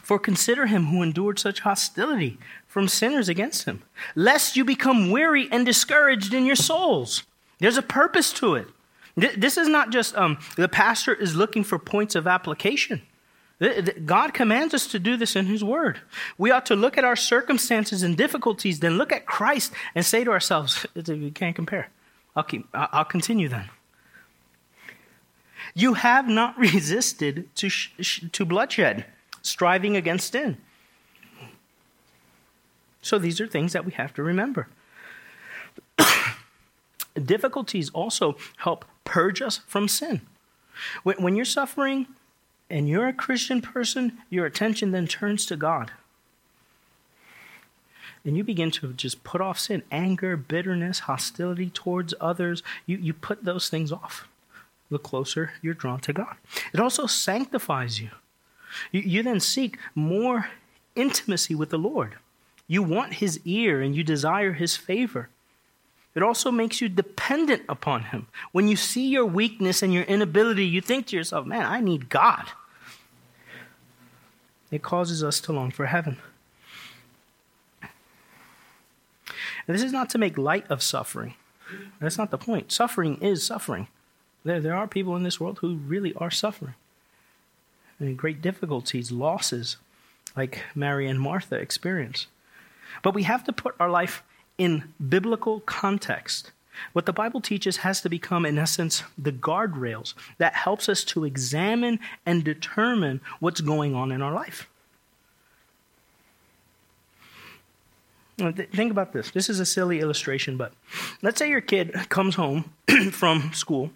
For 0.05 0.19
consider 0.19 0.67
him 0.67 0.85
who 0.85 1.01
endured 1.01 1.39
such 1.39 1.61
hostility 1.61 2.37
from 2.67 2.87
sinners 2.87 3.27
against 3.27 3.65
him, 3.65 3.81
lest 4.13 4.55
you 4.55 4.63
become 4.63 5.09
weary 5.09 5.49
and 5.51 5.65
discouraged 5.65 6.31
in 6.31 6.45
your 6.45 6.55
souls. 6.55 7.23
There's 7.57 7.77
a 7.77 7.81
purpose 7.81 8.31
to 8.33 8.53
it. 8.53 8.67
This 9.15 9.57
is 9.57 9.67
not 9.67 9.89
just 9.89 10.15
um, 10.15 10.37
the 10.57 10.69
pastor 10.69 11.11
is 11.11 11.35
looking 11.35 11.63
for 11.63 11.79
points 11.79 12.13
of 12.13 12.27
application. 12.27 13.01
God 14.05 14.35
commands 14.35 14.75
us 14.75 14.85
to 14.89 14.99
do 14.99 15.17
this 15.17 15.35
in 15.35 15.47
His 15.47 15.63
Word. 15.63 16.01
We 16.37 16.51
ought 16.51 16.67
to 16.67 16.75
look 16.75 16.99
at 16.99 17.03
our 17.03 17.15
circumstances 17.15 18.03
and 18.03 18.15
difficulties, 18.15 18.81
then 18.81 18.99
look 18.99 19.11
at 19.11 19.25
Christ 19.25 19.73
and 19.95 20.05
say 20.05 20.23
to 20.23 20.29
ourselves, 20.29 20.85
"We 21.07 21.31
can't 21.31 21.55
compare." 21.55 21.89
I'll 22.35 22.43
keep. 22.43 22.67
I'll 22.75 23.05
continue 23.05 23.49
then. 23.49 23.71
You 25.73 25.95
have 25.95 26.27
not 26.27 26.59
resisted 26.59 27.49
to 27.55 27.69
to 28.31 28.45
bloodshed, 28.45 29.05
striving 29.45 29.95
against 29.95 30.31
sin. 30.31 30.57
So 33.01 33.19
these 33.19 33.39
are 33.39 33.47
things 33.47 33.73
that 33.73 33.85
we 33.85 33.91
have 33.93 34.13
to 34.15 34.23
remember. 34.23 34.67
Difficulties 37.13 37.89
also 37.91 38.35
help 38.57 38.83
purge 39.03 39.41
us 39.41 39.61
from 39.67 39.87
sin. 39.87 40.21
When 41.03 41.35
you're 41.35 41.45
suffering 41.45 42.07
and 42.69 42.89
you're 42.89 43.07
a 43.07 43.13
Christian 43.13 43.61
person, 43.61 44.17
your 44.29 44.45
attention 44.45 44.91
then 44.91 45.07
turns 45.07 45.45
to 45.45 45.55
God. 45.55 45.91
And 48.25 48.35
you 48.35 48.43
begin 48.43 48.71
to 48.71 48.91
just 48.93 49.23
put 49.23 49.39
off 49.39 49.59
sin, 49.59 49.83
anger, 49.91 50.35
bitterness, 50.35 51.01
hostility 51.01 51.69
towards 51.69 52.15
others. 52.19 52.63
You, 52.87 52.97
you 52.97 53.13
put 53.13 53.45
those 53.45 53.69
things 53.69 53.91
off. 53.91 54.27
The 54.89 54.97
closer 54.97 55.53
you're 55.61 55.75
drawn 55.75 55.99
to 56.01 56.13
God. 56.13 56.35
It 56.73 56.79
also 56.79 57.05
sanctifies 57.05 58.01
you. 58.01 58.09
You, 58.91 59.01
you 59.01 59.23
then 59.23 59.39
seek 59.39 59.77
more 59.93 60.49
intimacy 60.95 61.55
with 61.55 61.69
the 61.69 61.77
Lord. 61.77 62.15
You 62.67 62.81
want 62.83 63.15
His 63.15 63.39
ear 63.45 63.81
and 63.81 63.95
you 63.95 64.03
desire 64.03 64.53
His 64.53 64.75
favor. 64.75 65.29
It 66.15 66.23
also 66.23 66.49
makes 66.49 66.79
you 66.79 66.87
dependent 66.87 67.63
upon 67.67 68.03
Him. 68.03 68.27
When 68.51 68.67
you 68.67 68.75
see 68.75 69.07
your 69.07 69.25
weakness 69.25 69.83
and 69.83 69.93
your 69.93 70.03
inability, 70.03 70.65
you 70.65 70.81
think 70.81 71.07
to 71.07 71.15
yourself, 71.15 71.45
man, 71.45 71.65
I 71.65 71.81
need 71.81 72.09
God. 72.09 72.45
It 74.71 74.81
causes 74.81 75.23
us 75.23 75.39
to 75.41 75.51
long 75.51 75.71
for 75.71 75.85
heaven. 75.87 76.17
And 79.67 79.75
this 79.75 79.83
is 79.83 79.91
not 79.91 80.09
to 80.11 80.17
make 80.17 80.37
light 80.37 80.69
of 80.69 80.81
suffering. 80.81 81.35
That's 81.99 82.17
not 82.17 82.31
the 82.31 82.37
point. 82.37 82.71
Suffering 82.71 83.17
is 83.21 83.45
suffering. 83.45 83.87
There, 84.43 84.59
there 84.59 84.75
are 84.75 84.87
people 84.87 85.15
in 85.15 85.23
this 85.23 85.39
world 85.39 85.59
who 85.59 85.75
really 85.75 86.13
are 86.15 86.31
suffering. 86.31 86.75
Great 88.15 88.41
difficulties, 88.41 89.11
losses, 89.11 89.77
like 90.35 90.63
Mary 90.73 91.07
and 91.07 91.19
Martha 91.19 91.55
experience. 91.55 92.27
But 93.01 93.13
we 93.13 93.23
have 93.23 93.43
to 93.45 93.53
put 93.53 93.75
our 93.79 93.89
life 93.89 94.23
in 94.57 94.93
biblical 95.09 95.61
context. 95.61 96.51
What 96.93 97.05
the 97.05 97.13
Bible 97.13 97.39
teaches 97.39 97.77
has 97.77 98.01
to 98.01 98.09
become, 98.09 98.45
in 98.45 98.57
essence, 98.57 99.03
the 99.17 99.31
guardrails 99.31 100.13
that 100.37 100.55
helps 100.55 100.89
us 100.89 101.03
to 101.05 101.23
examine 101.23 101.99
and 102.25 102.43
determine 102.43 103.21
what's 103.39 103.61
going 103.61 103.95
on 103.95 104.11
in 104.11 104.21
our 104.21 104.33
life. 104.33 104.67
Think 108.37 108.91
about 108.91 109.13
this. 109.13 109.31
This 109.31 109.49
is 109.49 109.61
a 109.61 109.65
silly 109.65 110.01
illustration, 110.01 110.57
but 110.57 110.73
let's 111.21 111.39
say 111.39 111.49
your 111.49 111.61
kid 111.61 111.93
comes 112.09 112.35
home 112.35 112.73
from 113.11 113.53
school 113.53 113.91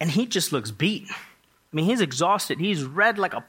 and 0.00 0.10
he 0.10 0.26
just 0.26 0.52
looks 0.52 0.72
beat. 0.72 1.08
I 1.72 1.76
mean, 1.76 1.86
he's 1.86 2.00
exhausted. 2.00 2.60
He's 2.60 2.84
red 2.84 3.18
like 3.18 3.34
a 3.34 3.44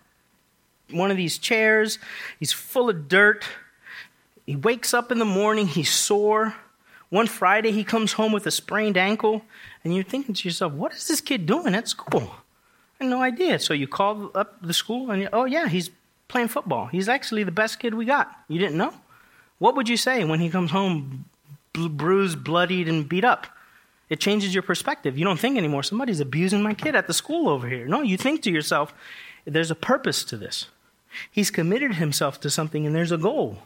one 0.91 1.11
of 1.11 1.17
these 1.17 1.37
chairs. 1.37 1.99
He's 2.39 2.51
full 2.51 2.89
of 2.89 3.07
dirt. 3.07 3.45
He 4.45 4.55
wakes 4.55 4.93
up 4.93 5.11
in 5.11 5.19
the 5.19 5.25
morning, 5.25 5.67
he's 5.67 5.93
sore. 5.93 6.55
One 7.09 7.27
Friday, 7.27 7.71
he 7.71 7.83
comes 7.83 8.13
home 8.13 8.31
with 8.31 8.45
a 8.47 8.51
sprained 8.51 8.97
ankle, 8.97 9.43
and 9.83 9.95
you're 9.95 10.03
thinking 10.03 10.35
to 10.35 10.47
yourself, 10.47 10.73
what 10.73 10.93
is 10.93 11.07
this 11.07 11.21
kid 11.21 11.45
doing 11.45 11.75
at 11.75 11.87
school? 11.87 12.35
I 12.99 13.03
had 13.03 13.09
no 13.09 13.21
idea. 13.21 13.59
So 13.59 13.73
you 13.73 13.87
call 13.87 14.31
up 14.35 14.61
the 14.61 14.73
school, 14.73 15.09
and 15.11 15.21
you, 15.21 15.29
oh, 15.33 15.45
yeah, 15.45 15.67
he's 15.67 15.89
playing 16.27 16.49
football. 16.49 16.87
He's 16.87 17.09
actually 17.09 17.43
the 17.43 17.51
best 17.51 17.79
kid 17.79 17.93
we 17.93 18.05
got. 18.05 18.31
You 18.47 18.59
didn't 18.59 18.77
know? 18.77 18.93
What 19.57 19.75
would 19.75 19.89
you 19.89 19.97
say 19.97 20.23
when 20.23 20.39
he 20.39 20.49
comes 20.49 20.71
home 20.71 21.25
bruised, 21.73 22.43
bloodied, 22.43 22.87
and 22.87 23.07
beat 23.07 23.23
up? 23.23 23.47
It 24.09 24.19
changes 24.19 24.53
your 24.53 24.63
perspective. 24.63 25.17
You 25.17 25.25
don't 25.25 25.39
think 25.39 25.57
anymore, 25.57 25.83
somebody's 25.83 26.19
abusing 26.19 26.63
my 26.63 26.73
kid 26.73 26.95
at 26.95 27.07
the 27.07 27.13
school 27.13 27.47
over 27.47 27.67
here. 27.67 27.87
No, 27.87 28.01
you 28.01 28.17
think 28.17 28.41
to 28.43 28.51
yourself, 28.51 28.93
there's 29.45 29.71
a 29.71 29.75
purpose 29.75 30.23
to 30.25 30.37
this. 30.37 30.67
He's 31.31 31.51
committed 31.51 31.95
himself 31.95 32.39
to 32.41 32.49
something, 32.49 32.85
and 32.85 32.95
there's 32.95 33.11
a 33.11 33.17
goal. 33.17 33.59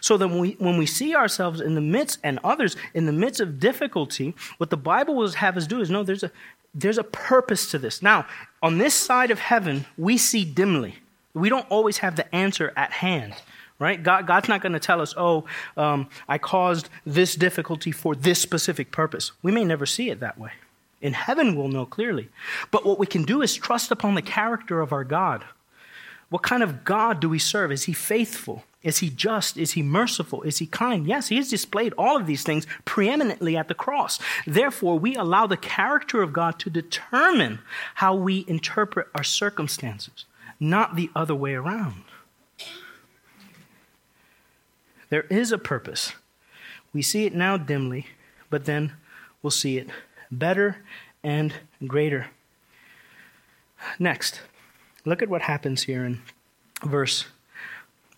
So 0.00 0.16
that 0.16 0.28
when 0.28 0.38
we, 0.38 0.50
when 0.58 0.78
we 0.78 0.86
see 0.86 1.14
ourselves 1.14 1.60
in 1.60 1.74
the 1.74 1.80
midst 1.80 2.20
and 2.22 2.38
others 2.44 2.76
in 2.94 3.06
the 3.06 3.12
midst 3.12 3.40
of 3.40 3.58
difficulty, 3.58 4.34
what 4.58 4.70
the 4.70 4.76
Bible 4.76 5.14
will 5.14 5.32
have 5.32 5.56
us 5.56 5.66
do 5.66 5.80
is 5.80 5.90
no, 5.90 6.02
there's 6.04 6.22
a, 6.22 6.30
there's 6.74 6.98
a 6.98 7.04
purpose 7.04 7.70
to 7.72 7.78
this. 7.78 8.00
Now, 8.00 8.26
on 8.62 8.78
this 8.78 8.94
side 8.94 9.30
of 9.30 9.38
heaven, 9.38 9.86
we 9.98 10.16
see 10.16 10.44
dimly. 10.44 10.96
We 11.34 11.48
don't 11.48 11.68
always 11.70 11.98
have 11.98 12.14
the 12.14 12.32
answer 12.34 12.72
at 12.76 12.92
hand, 12.92 13.34
right? 13.78 14.02
God, 14.02 14.26
God's 14.26 14.48
not 14.48 14.62
going 14.62 14.72
to 14.72 14.80
tell 14.80 15.00
us, 15.00 15.14
oh, 15.16 15.44
um, 15.76 16.08
I 16.28 16.38
caused 16.38 16.88
this 17.04 17.34
difficulty 17.34 17.90
for 17.90 18.14
this 18.14 18.40
specific 18.40 18.92
purpose. 18.92 19.32
We 19.42 19.52
may 19.52 19.64
never 19.64 19.86
see 19.86 20.10
it 20.10 20.20
that 20.20 20.38
way. 20.38 20.52
In 21.00 21.12
heaven, 21.12 21.56
we'll 21.56 21.68
know 21.68 21.84
clearly. 21.84 22.28
But 22.70 22.86
what 22.86 22.98
we 22.98 23.06
can 23.06 23.24
do 23.24 23.42
is 23.42 23.54
trust 23.54 23.90
upon 23.90 24.14
the 24.14 24.22
character 24.22 24.80
of 24.80 24.92
our 24.92 25.04
God. 25.04 25.44
What 26.30 26.42
kind 26.42 26.62
of 26.62 26.84
God 26.84 27.20
do 27.20 27.28
we 27.28 27.38
serve? 27.38 27.70
Is 27.70 27.84
he 27.84 27.92
faithful? 27.92 28.64
Is 28.82 28.98
he 28.98 29.10
just? 29.10 29.56
Is 29.56 29.72
he 29.72 29.82
merciful? 29.82 30.42
Is 30.42 30.58
he 30.58 30.66
kind? 30.66 31.06
Yes, 31.06 31.28
he 31.28 31.36
has 31.36 31.48
displayed 31.48 31.94
all 31.96 32.16
of 32.16 32.26
these 32.26 32.42
things 32.42 32.66
preeminently 32.84 33.56
at 33.56 33.68
the 33.68 33.74
cross. 33.74 34.18
Therefore, 34.46 34.98
we 34.98 35.14
allow 35.14 35.46
the 35.46 35.56
character 35.56 36.22
of 36.22 36.32
God 36.32 36.58
to 36.60 36.70
determine 36.70 37.60
how 37.96 38.14
we 38.14 38.44
interpret 38.46 39.08
our 39.14 39.24
circumstances, 39.24 40.26
not 40.60 40.96
the 40.96 41.10
other 41.14 41.34
way 41.34 41.54
around. 41.54 42.03
There 45.14 45.26
is 45.30 45.52
a 45.52 45.58
purpose. 45.58 46.12
We 46.92 47.00
see 47.00 47.24
it 47.24 47.36
now 47.36 47.56
dimly, 47.56 48.08
but 48.50 48.64
then 48.64 48.94
we'll 49.40 49.52
see 49.52 49.78
it 49.78 49.88
better 50.28 50.78
and 51.22 51.54
greater. 51.86 52.30
Next, 54.00 54.40
look 55.04 55.22
at 55.22 55.28
what 55.28 55.42
happens 55.42 55.84
here 55.84 56.04
in 56.04 56.20
verse 56.84 57.26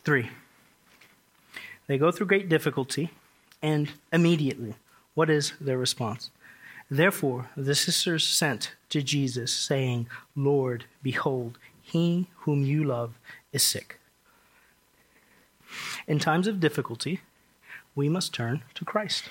3. 0.05 0.31
They 1.87 1.99
go 1.99 2.11
through 2.11 2.29
great 2.29 2.49
difficulty, 2.49 3.11
and 3.61 3.93
immediately, 4.11 4.73
what 5.13 5.29
is 5.29 5.53
their 5.61 5.77
response? 5.77 6.31
Therefore, 6.91 7.51
the 7.59 7.75
sisters 7.75 8.27
sent 8.27 8.75
to 8.89 9.03
Jesus, 9.03 9.53
saying, 9.53 10.07
Lord, 10.35 10.87
behold, 11.03 11.59
he 11.83 12.29
whom 12.47 12.65
you 12.65 12.85
love 12.85 13.19
is 13.53 13.63
sick. 13.63 14.01
In 16.07 16.19
times 16.19 16.47
of 16.47 16.61
difficulty, 16.61 17.21
we 17.95 18.09
must 18.09 18.33
turn 18.33 18.63
to 18.75 18.85
Christ. 18.85 19.31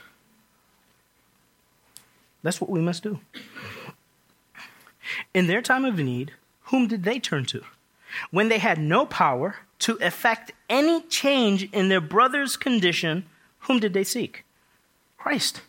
That's 2.43 2.61
what 2.61 2.69
we 2.69 2.81
must 2.81 3.03
do. 3.03 3.19
In 5.33 5.47
their 5.47 5.61
time 5.61 5.85
of 5.85 5.97
need, 5.97 6.33
whom 6.63 6.87
did 6.87 7.03
they 7.03 7.19
turn 7.19 7.45
to? 7.45 7.61
When 8.31 8.49
they 8.49 8.59
had 8.59 8.79
no 8.79 9.05
power 9.05 9.57
to 9.79 9.97
effect 10.01 10.51
any 10.69 11.01
change 11.03 11.63
in 11.71 11.89
their 11.89 12.01
brother's 12.01 12.55
condition, 12.57 13.25
whom 13.59 13.79
did 13.79 13.93
they 13.93 14.03
seek? 14.03 14.45
Christ. 15.17 15.61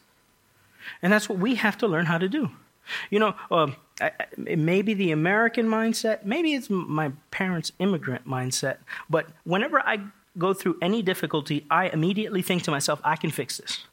And 1.03 1.13
that's 1.13 1.29
what 1.29 1.39
we 1.39 1.57
have 1.57 1.79
to 1.79 1.87
learn 1.87 2.07
how 2.07 2.19
to 2.19 2.29
do. 2.29 2.51
You 3.11 3.19
know, 3.19 3.35
uh, 3.51 3.69
maybe 4.37 4.95
the 4.95 5.11
American 5.11 5.67
mindset, 5.67 6.25
maybe 6.25 6.55
it's 6.55 6.71
my 6.71 7.13
parents' 7.31 7.73
immigrant 7.79 8.27
mindset, 8.29 8.77
but 9.11 9.27
whenever 9.45 9.81
I 9.81 9.99
go 10.39 10.53
through 10.53 10.77
any 10.83 11.03
difficulty, 11.03 11.67
I 11.71 11.89
immediately 11.89 12.43
think 12.43 12.63
to 12.65 12.71
myself, 12.71 13.01
I 13.05 13.17
can 13.17 13.31
fix 13.31 13.59
this. 13.59 13.87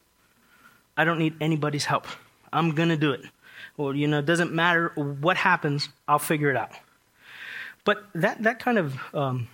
I 0.96 1.04
don't 1.04 1.20
need 1.20 1.36
anybody's 1.42 1.86
help. 1.86 2.06
I'm 2.52 2.72
going 2.72 2.90
to 2.90 2.98
do 2.98 3.12
it. 3.12 3.22
Well, 3.78 3.96
you 3.96 4.08
know, 4.08 4.20
it 4.20 4.26
doesn't 4.26 4.54
matter 4.54 4.90
what 4.96 5.38
happens, 5.38 5.90
I'll 6.08 6.20
figure 6.20 6.50
it 6.50 6.58
out. 6.58 6.72
But 7.86 8.06
that, 8.14 8.44
that 8.44 8.60
kind 8.60 8.78
of 8.78 8.98
um, 9.14 9.48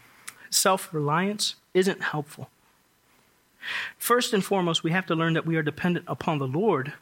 self 0.50 0.94
reliance 0.94 1.56
isn't 1.74 2.02
helpful. 2.02 2.50
First 3.98 4.34
and 4.34 4.44
foremost, 4.44 4.84
we 4.84 4.92
have 4.92 5.06
to 5.08 5.16
learn 5.16 5.34
that 5.34 5.46
we 5.46 5.56
are 5.56 5.64
dependent 5.64 6.06
upon 6.08 6.40
the 6.40 6.48
Lord, 6.48 6.94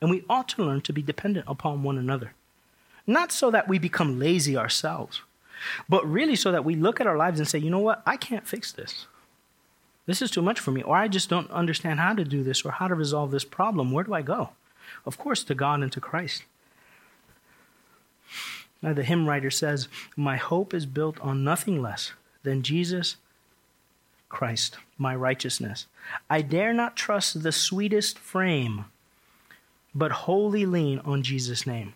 and 0.00 0.10
we 0.10 0.24
ought 0.28 0.48
to 0.50 0.64
learn 0.64 0.80
to 0.82 0.92
be 0.92 1.02
dependent 1.02 1.46
upon 1.48 1.82
one 1.82 1.98
another. 1.98 2.32
Not 3.06 3.32
so 3.32 3.50
that 3.50 3.68
we 3.68 3.78
become 3.78 4.18
lazy 4.18 4.56
ourselves, 4.56 5.22
but 5.88 6.08
really 6.10 6.36
so 6.36 6.52
that 6.52 6.64
we 6.64 6.74
look 6.74 7.00
at 7.00 7.06
our 7.06 7.16
lives 7.16 7.38
and 7.38 7.48
say, 7.48 7.58
you 7.58 7.70
know 7.70 7.78
what, 7.78 8.02
I 8.04 8.16
can't 8.16 8.46
fix 8.46 8.72
this. 8.72 9.06
This 10.06 10.22
is 10.22 10.30
too 10.30 10.42
much 10.42 10.60
for 10.60 10.70
me, 10.70 10.82
or 10.82 10.96
I 10.96 11.08
just 11.08 11.28
don't 11.28 11.50
understand 11.50 11.98
how 11.98 12.14
to 12.14 12.24
do 12.24 12.42
this 12.42 12.64
or 12.64 12.70
how 12.70 12.88
to 12.88 12.94
resolve 12.94 13.32
this 13.32 13.44
problem. 13.44 13.90
Where 13.90 14.04
do 14.04 14.14
I 14.14 14.22
go? 14.22 14.50
Of 15.04 15.18
course, 15.18 15.42
to 15.44 15.54
God 15.54 15.82
and 15.82 15.90
to 15.92 16.00
Christ. 16.00 16.44
Now, 18.82 18.92
the 18.92 19.02
hymn 19.02 19.28
writer 19.28 19.50
says, 19.50 19.88
My 20.16 20.36
hope 20.36 20.72
is 20.72 20.86
built 20.86 21.18
on 21.20 21.42
nothing 21.42 21.82
less 21.82 22.12
than 22.44 22.62
Jesus 22.62 23.16
Christ, 24.28 24.76
my 24.96 25.14
righteousness. 25.14 25.86
I 26.30 26.42
dare 26.42 26.72
not 26.72 26.96
trust 26.96 27.42
the 27.42 27.52
sweetest 27.52 28.18
frame, 28.18 28.84
but 29.94 30.12
wholly 30.12 30.66
lean 30.66 31.00
on 31.00 31.22
Jesus' 31.22 31.66
name. 31.66 31.94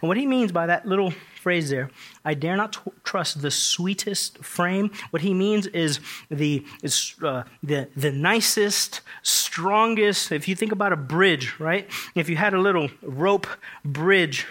And 0.00 0.08
what 0.08 0.16
he 0.16 0.26
means 0.26 0.52
by 0.52 0.66
that 0.66 0.86
little 0.86 1.12
phrase 1.40 1.70
there, 1.70 1.90
I 2.24 2.34
dare 2.34 2.56
not 2.56 2.72
t- 2.72 2.90
trust 3.04 3.42
the 3.42 3.50
sweetest 3.50 4.38
frame. 4.44 4.90
What 5.10 5.22
he 5.22 5.34
means 5.34 5.66
is 5.68 6.00
the 6.30 6.64
is 6.82 7.14
uh, 7.22 7.44
the 7.62 7.88
the 7.96 8.12
nicest, 8.12 9.00
strongest. 9.22 10.32
If 10.32 10.48
you 10.48 10.56
think 10.56 10.72
about 10.72 10.92
a 10.92 10.96
bridge, 10.96 11.58
right? 11.58 11.88
If 12.14 12.28
you 12.28 12.36
had 12.36 12.54
a 12.54 12.60
little 12.60 12.90
rope 13.02 13.46
bridge, 13.84 14.46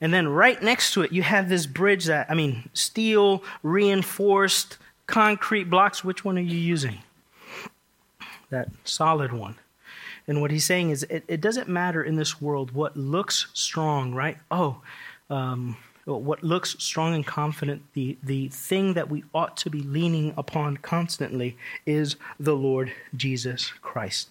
and 0.00 0.12
then 0.12 0.28
right 0.28 0.62
next 0.62 0.94
to 0.94 1.02
it 1.02 1.12
you 1.12 1.22
have 1.22 1.48
this 1.48 1.66
bridge 1.66 2.06
that 2.06 2.30
I 2.30 2.34
mean, 2.34 2.68
steel 2.72 3.44
reinforced 3.62 4.78
concrete 5.06 5.64
blocks. 5.64 6.04
Which 6.04 6.24
one 6.24 6.38
are 6.38 6.42
you 6.42 6.58
using? 6.58 6.98
That 8.50 8.68
solid 8.84 9.32
one. 9.32 9.56
And 10.30 10.40
what 10.40 10.52
he's 10.52 10.64
saying 10.64 10.90
is, 10.90 11.02
it, 11.10 11.24
it 11.26 11.40
doesn't 11.40 11.68
matter 11.68 12.04
in 12.04 12.14
this 12.14 12.40
world 12.40 12.70
what 12.70 12.96
looks 12.96 13.48
strong, 13.52 14.14
right? 14.14 14.38
Oh, 14.48 14.80
um, 15.28 15.76
what 16.04 16.44
looks 16.44 16.76
strong 16.78 17.16
and 17.16 17.26
confident, 17.26 17.82
the, 17.94 18.16
the 18.22 18.46
thing 18.46 18.94
that 18.94 19.10
we 19.10 19.24
ought 19.34 19.56
to 19.56 19.70
be 19.70 19.82
leaning 19.82 20.32
upon 20.36 20.76
constantly 20.76 21.56
is 21.84 22.14
the 22.38 22.54
Lord 22.54 22.92
Jesus 23.16 23.72
Christ. 23.82 24.28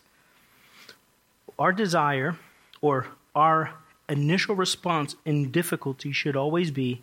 Our 1.60 1.74
desire 1.74 2.38
or 2.80 3.08
our 3.36 3.74
initial 4.08 4.56
response 4.56 5.18
in 5.26 5.52
difficulty 5.52 6.14
should 6.14 6.38
always 6.38 6.72
be 6.72 7.02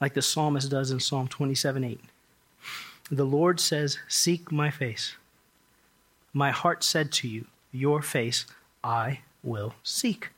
like 0.00 0.14
the 0.14 0.22
psalmist 0.22 0.70
does 0.70 0.92
in 0.92 1.00
Psalm 1.00 1.26
27 1.26 1.82
8. 1.82 2.00
The 3.10 3.26
Lord 3.26 3.58
says, 3.58 3.98
Seek 4.06 4.52
my 4.52 4.70
face. 4.70 5.16
My 6.32 6.52
heart 6.52 6.84
said 6.84 7.10
to 7.14 7.26
you, 7.26 7.44
Your 7.72 8.02
face 8.02 8.46
I 8.82 9.20
will 9.42 9.74
seek. 9.82 10.30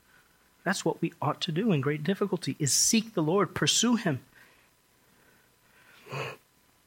That's 0.64 0.85
what 0.85 1.01
we 1.01 1.12
ought 1.23 1.40
to 1.43 1.53
do 1.53 1.73
in 1.73 1.81
great 1.81 2.05
difficulty 2.05 2.57
is 2.59 2.73
seek 2.73 3.14
the 3.14 3.23
Lord, 3.23 3.55
pursue 3.55 3.97
him. 3.97 4.21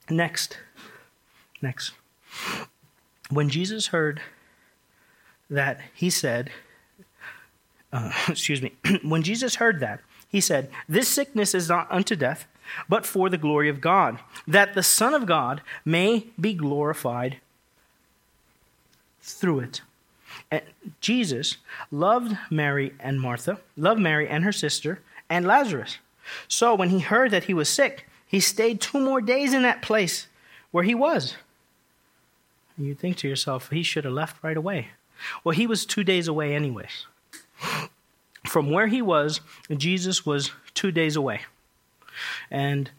Next. 0.10 0.58
Next. 1.62 1.94
When 3.30 3.50
Jesus 3.50 3.88
heard 3.88 4.22
that, 5.50 5.80
he 5.94 6.10
said, 6.10 6.52
uh, 7.92 8.12
excuse 8.28 8.62
me, 8.62 8.74
when 9.04 9.24
Jesus 9.24 9.56
heard 9.56 9.80
that, 9.80 10.02
he 10.28 10.42
said, 10.42 10.70
This 10.90 11.08
sickness 11.08 11.54
is 11.54 11.70
not 11.70 11.88
unto 11.92 12.16
death, 12.16 12.48
but 12.90 13.06
for 13.06 13.30
the 13.30 13.38
glory 13.38 13.70
of 13.70 13.82
God, 13.82 14.20
that 14.48 14.74
the 14.74 14.84
Son 14.84 15.14
of 15.14 15.26
God 15.26 15.62
may 15.86 16.28
be 16.40 16.54
glorified 16.54 17.38
through 19.22 19.60
it. 19.60 19.82
Jesus 21.02 21.58
loved 21.92 22.38
Mary 22.50 22.94
and 23.00 23.20
Martha, 23.20 23.60
loved 23.78 24.02
Mary 24.02 24.28
and 24.28 24.44
her 24.44 24.52
sister, 24.52 25.02
and 25.30 25.46
Lazarus. 25.46 25.98
So 26.48 26.76
when 26.76 26.90
he 26.90 27.00
heard 27.00 27.32
that 27.32 27.46
he 27.46 27.54
was 27.54 27.70
sick, 27.70 28.08
he 28.28 28.40
stayed 28.40 28.82
two 28.82 29.00
more 29.00 29.22
days 29.22 29.54
in 29.54 29.64
that 29.64 29.82
place 29.82 30.28
where 30.72 30.84
he 30.84 30.96
was. 30.96 31.36
You 32.78 32.96
think 32.96 33.18
to 33.18 33.28
yourself, 33.28 33.70
he 33.70 33.84
should 33.84 34.06
have 34.06 34.14
left 34.14 34.44
right 34.44 34.58
away. 34.58 34.90
Well, 35.44 35.56
he 35.56 35.68
was 35.68 35.86
two 35.86 36.04
days 36.04 36.28
away, 36.28 36.56
anyways. 36.56 37.06
From 38.46 38.72
where 38.72 38.88
he 38.88 39.02
was, 39.02 39.42
Jesus 39.76 40.26
was 40.26 40.52
two 40.74 40.92
days 40.92 41.16
away. 41.16 41.42
And 42.50 42.90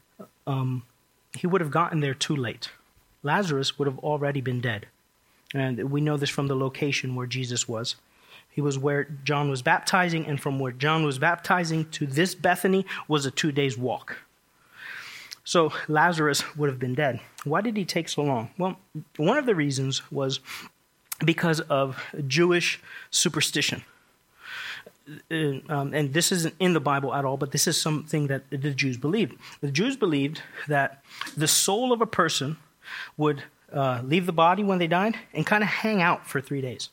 um, 0.47 0.85
he 1.37 1.47
would 1.47 1.61
have 1.61 1.71
gotten 1.71 2.01
there 2.01 2.15
too 2.15 2.37
late. 2.37 2.71
Lazarus 3.23 3.79
would 3.79 3.87
have 3.89 3.99
already 3.99 4.41
been 4.41 4.61
dead. 4.61 4.87
And 5.55 5.91
we 5.91 6.01
know 6.01 6.17
this 6.17 6.31
from 6.31 6.49
the 6.49 6.57
location 6.57 7.15
where 7.15 7.27
Jesus 7.27 7.69
was. 7.69 7.97
He 8.51 8.61
was 8.61 8.79
where 8.79 9.05
John 9.25 9.49
was 9.49 9.63
baptizing, 9.63 10.27
and 10.27 10.41
from 10.41 10.59
where 10.59 10.73
John 10.73 11.05
was 11.05 11.19
baptizing 11.19 11.87
to 11.91 12.07
this 12.07 12.35
Bethany 12.35 12.85
was 13.09 13.25
a 13.25 13.31
two 13.31 13.53
days 13.53 13.79
walk. 13.79 14.19
So 15.45 15.73
Lazarus 15.89 16.57
would 16.57 16.69
have 16.69 16.79
been 16.79 16.95
dead. 16.95 17.21
Why 17.45 17.61
did 17.61 17.77
he 17.77 17.85
take 17.85 18.09
so 18.09 18.23
long? 18.23 18.51
Well, 18.59 18.79
one 19.17 19.39
of 19.39 19.47
the 19.47 19.55
reasons 19.55 20.11
was 20.11 20.41
because 21.25 21.61
of 21.61 22.03
Jewish 22.27 22.81
superstition. 23.11 23.85
Uh, 25.31 25.61
um, 25.69 25.93
and 25.93 26.15
this 26.15 26.33
isn't 26.33 26.55
in 26.59 26.73
the 26.73 26.81
Bible 26.81 27.13
at 27.15 27.25
all, 27.25 27.37
but 27.37 27.53
this 27.53 27.67
is 27.67 27.81
something 27.81 28.27
that 28.29 28.49
the 28.51 28.71
Jews 28.71 28.97
believed. 28.97 29.37
The 29.61 29.71
Jews 29.71 29.97
believed 29.97 30.41
that 30.67 31.05
the 31.37 31.47
soul 31.49 31.93
of 31.93 32.01
a 32.01 32.07
person 32.07 32.57
would 33.17 33.43
uh, 33.75 34.01
leave 34.05 34.27
the 34.27 34.33
body 34.33 34.63
when 34.63 34.79
they 34.79 34.87
died 34.87 35.17
and 35.35 35.45
kind 35.45 35.63
of 35.63 35.69
hang 35.69 36.01
out 36.01 36.27
for 36.27 36.41
three 36.41 36.61
days, 36.61 36.91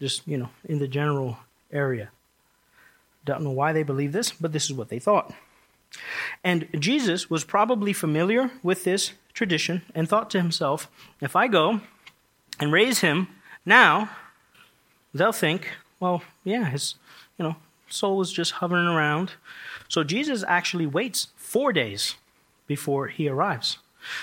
just, 0.00 0.26
you 0.26 0.38
know, 0.38 0.48
in 0.64 0.78
the 0.78 0.88
general 0.88 1.38
area. 1.72 2.10
Don't 3.24 3.42
know 3.42 3.50
why 3.50 3.72
they 3.72 3.82
believe 3.82 4.12
this, 4.12 4.30
but 4.30 4.52
this 4.52 4.66
is 4.66 4.72
what 4.72 4.88
they 4.88 5.00
thought. 5.00 5.34
And 6.44 6.68
Jesus 6.78 7.28
was 7.28 7.44
probably 7.44 7.92
familiar 7.92 8.50
with 8.62 8.84
this 8.84 9.12
tradition 9.34 9.82
and 9.94 10.08
thought 10.08 10.30
to 10.30 10.40
himself, 10.40 10.88
if 11.20 11.34
I 11.34 11.48
go 11.48 11.80
and 12.60 12.72
raise 12.72 13.00
him 13.00 13.28
now, 13.64 14.10
they'll 15.12 15.32
think, 15.32 15.68
well, 15.98 16.22
yeah, 16.44 16.66
his, 16.66 16.94
you 17.36 17.44
know, 17.44 17.56
soul 17.88 18.20
is 18.20 18.32
just 18.32 18.52
hovering 18.52 18.86
around. 18.86 19.32
So 19.88 20.04
Jesus 20.04 20.44
actually 20.46 20.86
waits 20.86 21.28
four 21.36 21.72
days 21.72 22.14
before 22.66 23.08
he 23.08 23.28
arrives 23.28 23.78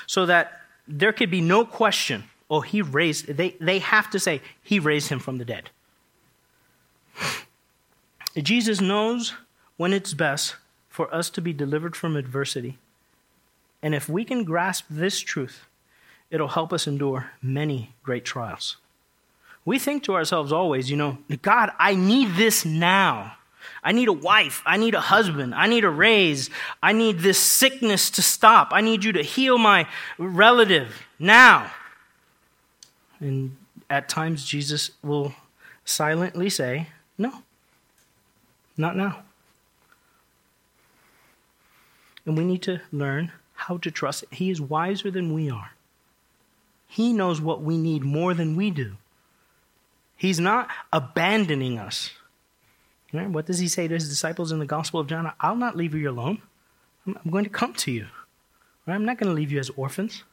so 0.08 0.26
that 0.26 0.63
there 0.88 1.14
could 1.14 1.32
be 1.32 1.42
no 1.42 1.66
question 1.66 2.24
oh 2.50 2.62
he 2.62 2.82
raised 2.82 3.28
they, 3.28 3.56
they 3.60 3.80
have 3.80 4.10
to 4.10 4.20
say 4.20 4.42
he 4.62 4.80
raised 4.80 5.10
him 5.10 5.20
from 5.20 5.38
the 5.38 5.46
dead. 5.46 5.70
Jesus 8.38 8.82
knows 8.82 9.34
when 9.78 9.94
it's 9.94 10.14
best 10.14 10.56
for 10.90 11.14
us 11.14 11.30
to 11.30 11.42
be 11.42 11.54
delivered 11.54 11.96
from 11.96 12.16
adversity. 12.16 12.78
And 13.82 13.94
if 13.94 14.10
we 14.10 14.26
can 14.26 14.44
grasp 14.44 14.86
this 14.90 15.20
truth 15.20 15.66
it'll 16.30 16.50
help 16.50 16.74
us 16.74 16.88
endure 16.88 17.32
many 17.42 17.94
great 18.02 18.26
trials. 18.26 18.78
We 19.66 19.78
think 19.78 20.04
to 20.04 20.16
ourselves 20.16 20.52
always 20.52 20.90
you 20.90 20.98
know 20.98 21.18
god 21.42 21.72
i 21.80 21.96
need 21.96 22.36
this 22.36 22.66
now 22.66 23.38
I 23.84 23.92
need 23.92 24.08
a 24.08 24.14
wife. 24.14 24.62
I 24.66 24.78
need 24.78 24.96
a 24.96 25.02
husband. 25.02 25.54
I 25.56 25.68
need 25.68 25.84
a 25.84 25.90
raise. 25.90 26.50
I 26.82 26.94
need 26.94 27.20
this 27.20 27.40
sickness 27.40 28.10
to 28.12 28.22
stop. 28.22 28.70
I 28.72 28.82
need 28.82 29.04
you 29.04 29.12
to 29.14 29.22
heal 29.22 29.58
my 29.58 29.88
relative 30.18 31.06
now. 31.20 31.72
And 33.20 33.56
at 33.90 34.10
times, 34.10 34.46
Jesus 34.46 34.92
will 35.04 35.34
silently 35.86 36.50
say, 36.50 36.88
No, 37.18 37.44
not 38.78 38.96
now. 38.96 39.24
And 42.26 42.38
we 42.38 42.46
need 42.46 42.62
to 42.64 42.82
learn 42.92 43.32
how 43.54 43.78
to 43.78 43.92
trust. 43.92 44.26
He 44.32 44.50
is 44.50 44.62
wiser 44.62 45.12
than 45.12 45.34
we 45.34 45.50
are. 45.50 45.72
He 46.88 47.12
knows 47.12 47.42
what 47.42 47.62
we 47.62 47.78
need 47.78 48.04
more 48.04 48.34
than 48.34 48.56
we 48.56 48.70
do. 48.70 48.98
He's 50.16 50.40
not 50.40 50.70
abandoning 50.92 51.80
us. 51.80 52.12
What 53.14 53.46
does 53.46 53.60
he 53.60 53.68
say 53.68 53.88
to 53.88 53.94
his 53.94 54.10
disciples 54.10 54.52
in 54.52 54.58
the 54.58 54.66
Gospel 54.66 55.00
of 55.00 55.08
John? 55.08 55.32
I'll 55.40 55.56
not 55.56 55.78
leave 55.78 55.94
you 55.94 56.10
alone. 56.10 56.42
I'm 57.06 57.30
going 57.30 57.44
to 57.44 57.50
come 57.50 57.74
to 57.76 57.92
you. 57.92 58.08
I'm 58.88 59.06
not 59.06 59.18
going 59.18 59.30
to 59.30 59.36
leave 59.36 59.52
you 59.52 59.60
as 59.60 59.70
orphans. 59.72 60.24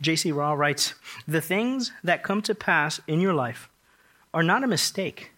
J.C. 0.00 0.32
Ryle 0.32 0.56
writes 0.56 0.94
The 1.26 1.42
things 1.42 1.92
that 2.02 2.22
come 2.22 2.40
to 2.42 2.54
pass 2.54 3.00
in 3.06 3.20
your 3.20 3.34
life 3.34 3.68
are 4.32 4.42
not 4.42 4.64
a 4.64 4.66
mistake. 4.66 5.32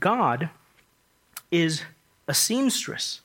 God 0.00 0.48
is 1.50 1.82
a 2.26 2.34
seamstress, 2.34 3.20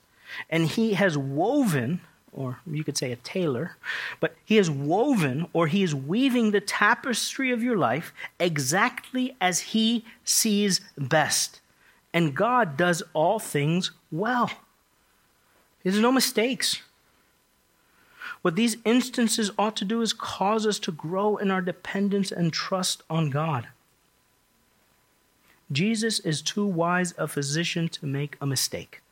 and 0.50 0.66
he 0.66 0.94
has 0.94 1.16
woven 1.16 2.00
or 2.32 2.60
you 2.70 2.84
could 2.84 2.96
say 2.96 3.12
a 3.12 3.16
tailor, 3.16 3.76
but 4.20 4.36
he 4.44 4.56
has 4.56 4.70
woven 4.70 5.46
or 5.52 5.66
he 5.66 5.82
is 5.82 5.94
weaving 5.94 6.50
the 6.50 6.60
tapestry 6.60 7.50
of 7.50 7.62
your 7.62 7.76
life 7.76 8.12
exactly 8.38 9.36
as 9.40 9.60
he 9.60 10.04
sees 10.24 10.80
best. 10.96 11.60
And 12.12 12.34
God 12.34 12.76
does 12.76 13.02
all 13.12 13.38
things 13.38 13.90
well. 14.10 14.50
There's 15.82 16.00
no 16.00 16.12
mistakes. 16.12 16.82
What 18.42 18.56
these 18.56 18.76
instances 18.84 19.50
ought 19.58 19.76
to 19.76 19.84
do 19.84 20.00
is 20.00 20.12
cause 20.12 20.66
us 20.66 20.78
to 20.80 20.92
grow 20.92 21.36
in 21.36 21.50
our 21.50 21.60
dependence 21.60 22.30
and 22.30 22.52
trust 22.52 23.02
on 23.10 23.30
God. 23.30 23.68
Jesus 25.70 26.18
is 26.20 26.40
too 26.40 26.64
wise 26.64 27.14
a 27.18 27.28
physician 27.28 27.88
to 27.90 28.06
make 28.06 28.36
a 28.40 28.46
mistake. 28.46 29.02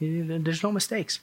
There's 0.00 0.62
no 0.62 0.72
mistakes. 0.72 1.20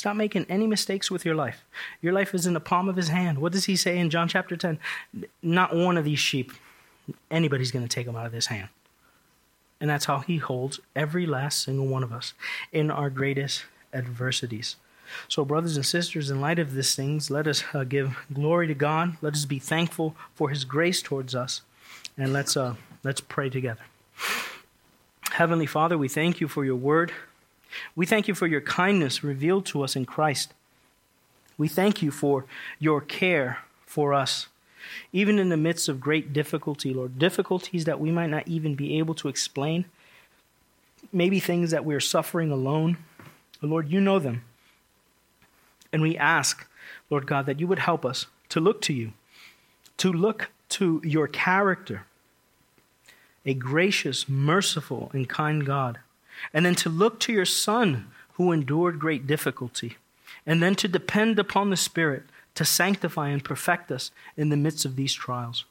He's 0.00 0.06
not 0.06 0.16
making 0.16 0.46
any 0.48 0.66
mistakes 0.66 1.10
with 1.10 1.26
your 1.26 1.34
life. 1.34 1.62
Your 2.00 2.14
life 2.14 2.34
is 2.34 2.46
in 2.46 2.54
the 2.54 2.58
palm 2.60 2.88
of 2.88 2.96
his 2.96 3.08
hand. 3.08 3.36
What 3.36 3.52
does 3.52 3.66
he 3.66 3.76
say 3.76 3.98
in 3.98 4.08
John 4.08 4.28
chapter 4.28 4.56
10? 4.56 4.78
Not 5.42 5.76
one 5.76 5.98
of 5.98 6.06
these 6.06 6.18
sheep, 6.18 6.52
anybody's 7.30 7.70
going 7.70 7.86
to 7.86 7.94
take 7.94 8.06
them 8.06 8.16
out 8.16 8.24
of 8.24 8.32
his 8.32 8.46
hand. 8.46 8.70
And 9.78 9.90
that's 9.90 10.06
how 10.06 10.20
he 10.20 10.38
holds 10.38 10.80
every 10.96 11.26
last 11.26 11.62
single 11.62 11.86
one 11.86 12.02
of 12.02 12.14
us 12.14 12.32
in 12.72 12.90
our 12.90 13.10
greatest 13.10 13.64
adversities. 13.92 14.76
So, 15.28 15.44
brothers 15.44 15.76
and 15.76 15.84
sisters, 15.84 16.30
in 16.30 16.40
light 16.40 16.58
of 16.58 16.72
these 16.72 16.96
things, 16.96 17.30
let 17.30 17.46
us 17.46 17.62
uh, 17.74 17.84
give 17.84 18.16
glory 18.32 18.68
to 18.68 18.74
God. 18.74 19.18
Let 19.20 19.34
us 19.34 19.44
be 19.44 19.58
thankful 19.58 20.16
for 20.34 20.48
his 20.48 20.64
grace 20.64 21.02
towards 21.02 21.34
us. 21.34 21.60
And 22.16 22.32
let's, 22.32 22.56
uh, 22.56 22.76
let's 23.04 23.20
pray 23.20 23.50
together. 23.50 23.82
Heavenly 25.32 25.66
Father, 25.66 25.98
we 25.98 26.08
thank 26.08 26.40
you 26.40 26.48
for 26.48 26.64
your 26.64 26.76
word. 26.76 27.12
We 27.94 28.06
thank 28.06 28.28
you 28.28 28.34
for 28.34 28.46
your 28.46 28.60
kindness 28.60 29.22
revealed 29.24 29.66
to 29.66 29.82
us 29.82 29.96
in 29.96 30.04
Christ. 30.04 30.54
We 31.58 31.68
thank 31.68 32.02
you 32.02 32.10
for 32.10 32.46
your 32.78 33.00
care 33.00 33.58
for 33.84 34.14
us, 34.14 34.46
even 35.12 35.38
in 35.38 35.50
the 35.50 35.56
midst 35.56 35.88
of 35.88 36.00
great 36.00 36.32
difficulty, 36.32 36.94
Lord, 36.94 37.18
difficulties 37.18 37.84
that 37.84 38.00
we 38.00 38.10
might 38.10 38.30
not 38.30 38.48
even 38.48 38.74
be 38.74 38.98
able 38.98 39.14
to 39.16 39.28
explain, 39.28 39.84
maybe 41.12 41.38
things 41.38 41.70
that 41.70 41.84
we're 41.84 42.00
suffering 42.00 42.50
alone. 42.50 42.96
Lord, 43.62 43.90
you 43.90 44.00
know 44.00 44.18
them. 44.18 44.44
And 45.92 46.02
we 46.02 46.16
ask, 46.16 46.66
Lord 47.10 47.26
God, 47.26 47.46
that 47.46 47.60
you 47.60 47.66
would 47.66 47.80
help 47.80 48.06
us 48.06 48.26
to 48.48 48.60
look 48.60 48.80
to 48.82 48.92
you, 48.92 49.12
to 49.98 50.12
look 50.12 50.50
to 50.70 51.00
your 51.04 51.28
character, 51.28 52.06
a 53.44 53.54
gracious, 53.54 54.28
merciful, 54.28 55.10
and 55.12 55.28
kind 55.28 55.66
God 55.66 55.98
and 56.52 56.64
then 56.64 56.74
to 56.76 56.88
look 56.88 57.20
to 57.20 57.32
your 57.32 57.44
Son 57.44 58.10
who 58.34 58.52
endured 58.52 58.98
great 58.98 59.26
difficulty, 59.26 59.96
and 60.46 60.62
then 60.62 60.74
to 60.74 60.88
depend 60.88 61.38
upon 61.38 61.70
the 61.70 61.76
Spirit 61.76 62.24
to 62.54 62.64
sanctify 62.64 63.28
and 63.28 63.44
perfect 63.44 63.90
us 63.90 64.10
in 64.36 64.48
the 64.48 64.56
midst 64.56 64.84
of 64.84 64.96
these 64.96 65.12
trials. 65.12 65.64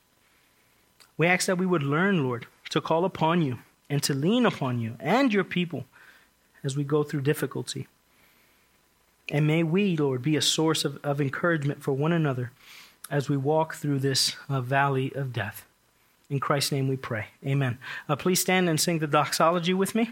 We 1.18 1.28
ask 1.28 1.48
that 1.48 1.58
we 1.58 1.66
would 1.66 1.84
learn, 1.84 2.24
Lord, 2.24 2.48
to 2.70 2.82
call 2.82 3.06
upon 3.06 3.42
you 3.42 3.60
and 3.90 4.02
to 4.04 4.14
lean 4.14 4.46
upon 4.46 4.80
you 4.80 4.96
and 5.00 5.34
your 5.34 5.44
people 5.44 5.86
as 6.64 6.78
we 6.78 6.84
go 6.84 7.04
through 7.04 7.22
difficulty. 7.22 7.88
And 9.30 9.46
may 9.46 9.64
we, 9.64 9.98
Lord, 9.98 10.22
be 10.22 10.36
a 10.36 10.42
source 10.42 10.86
of, 10.86 10.98
of 11.04 11.20
encouragement 11.20 11.84
for 11.84 11.94
one 11.94 12.12
another 12.12 12.52
as 13.10 13.30
we 13.30 13.38
walk 13.38 13.76
through 13.76 14.00
this 14.00 14.36
uh, 14.48 14.62
valley 14.62 15.12
of 15.16 15.34
death. 15.34 15.66
In 16.30 16.40
Christ's 16.40 16.72
name 16.72 16.88
we 16.88 16.96
pray. 16.96 17.28
Amen. 17.46 17.80
Uh, 18.08 18.16
please 18.16 18.40
stand 18.40 18.70
and 18.70 18.80
sing 18.80 19.00
the 19.00 19.08
doxology 19.08 19.74
with 19.74 19.96
me. 19.96 20.12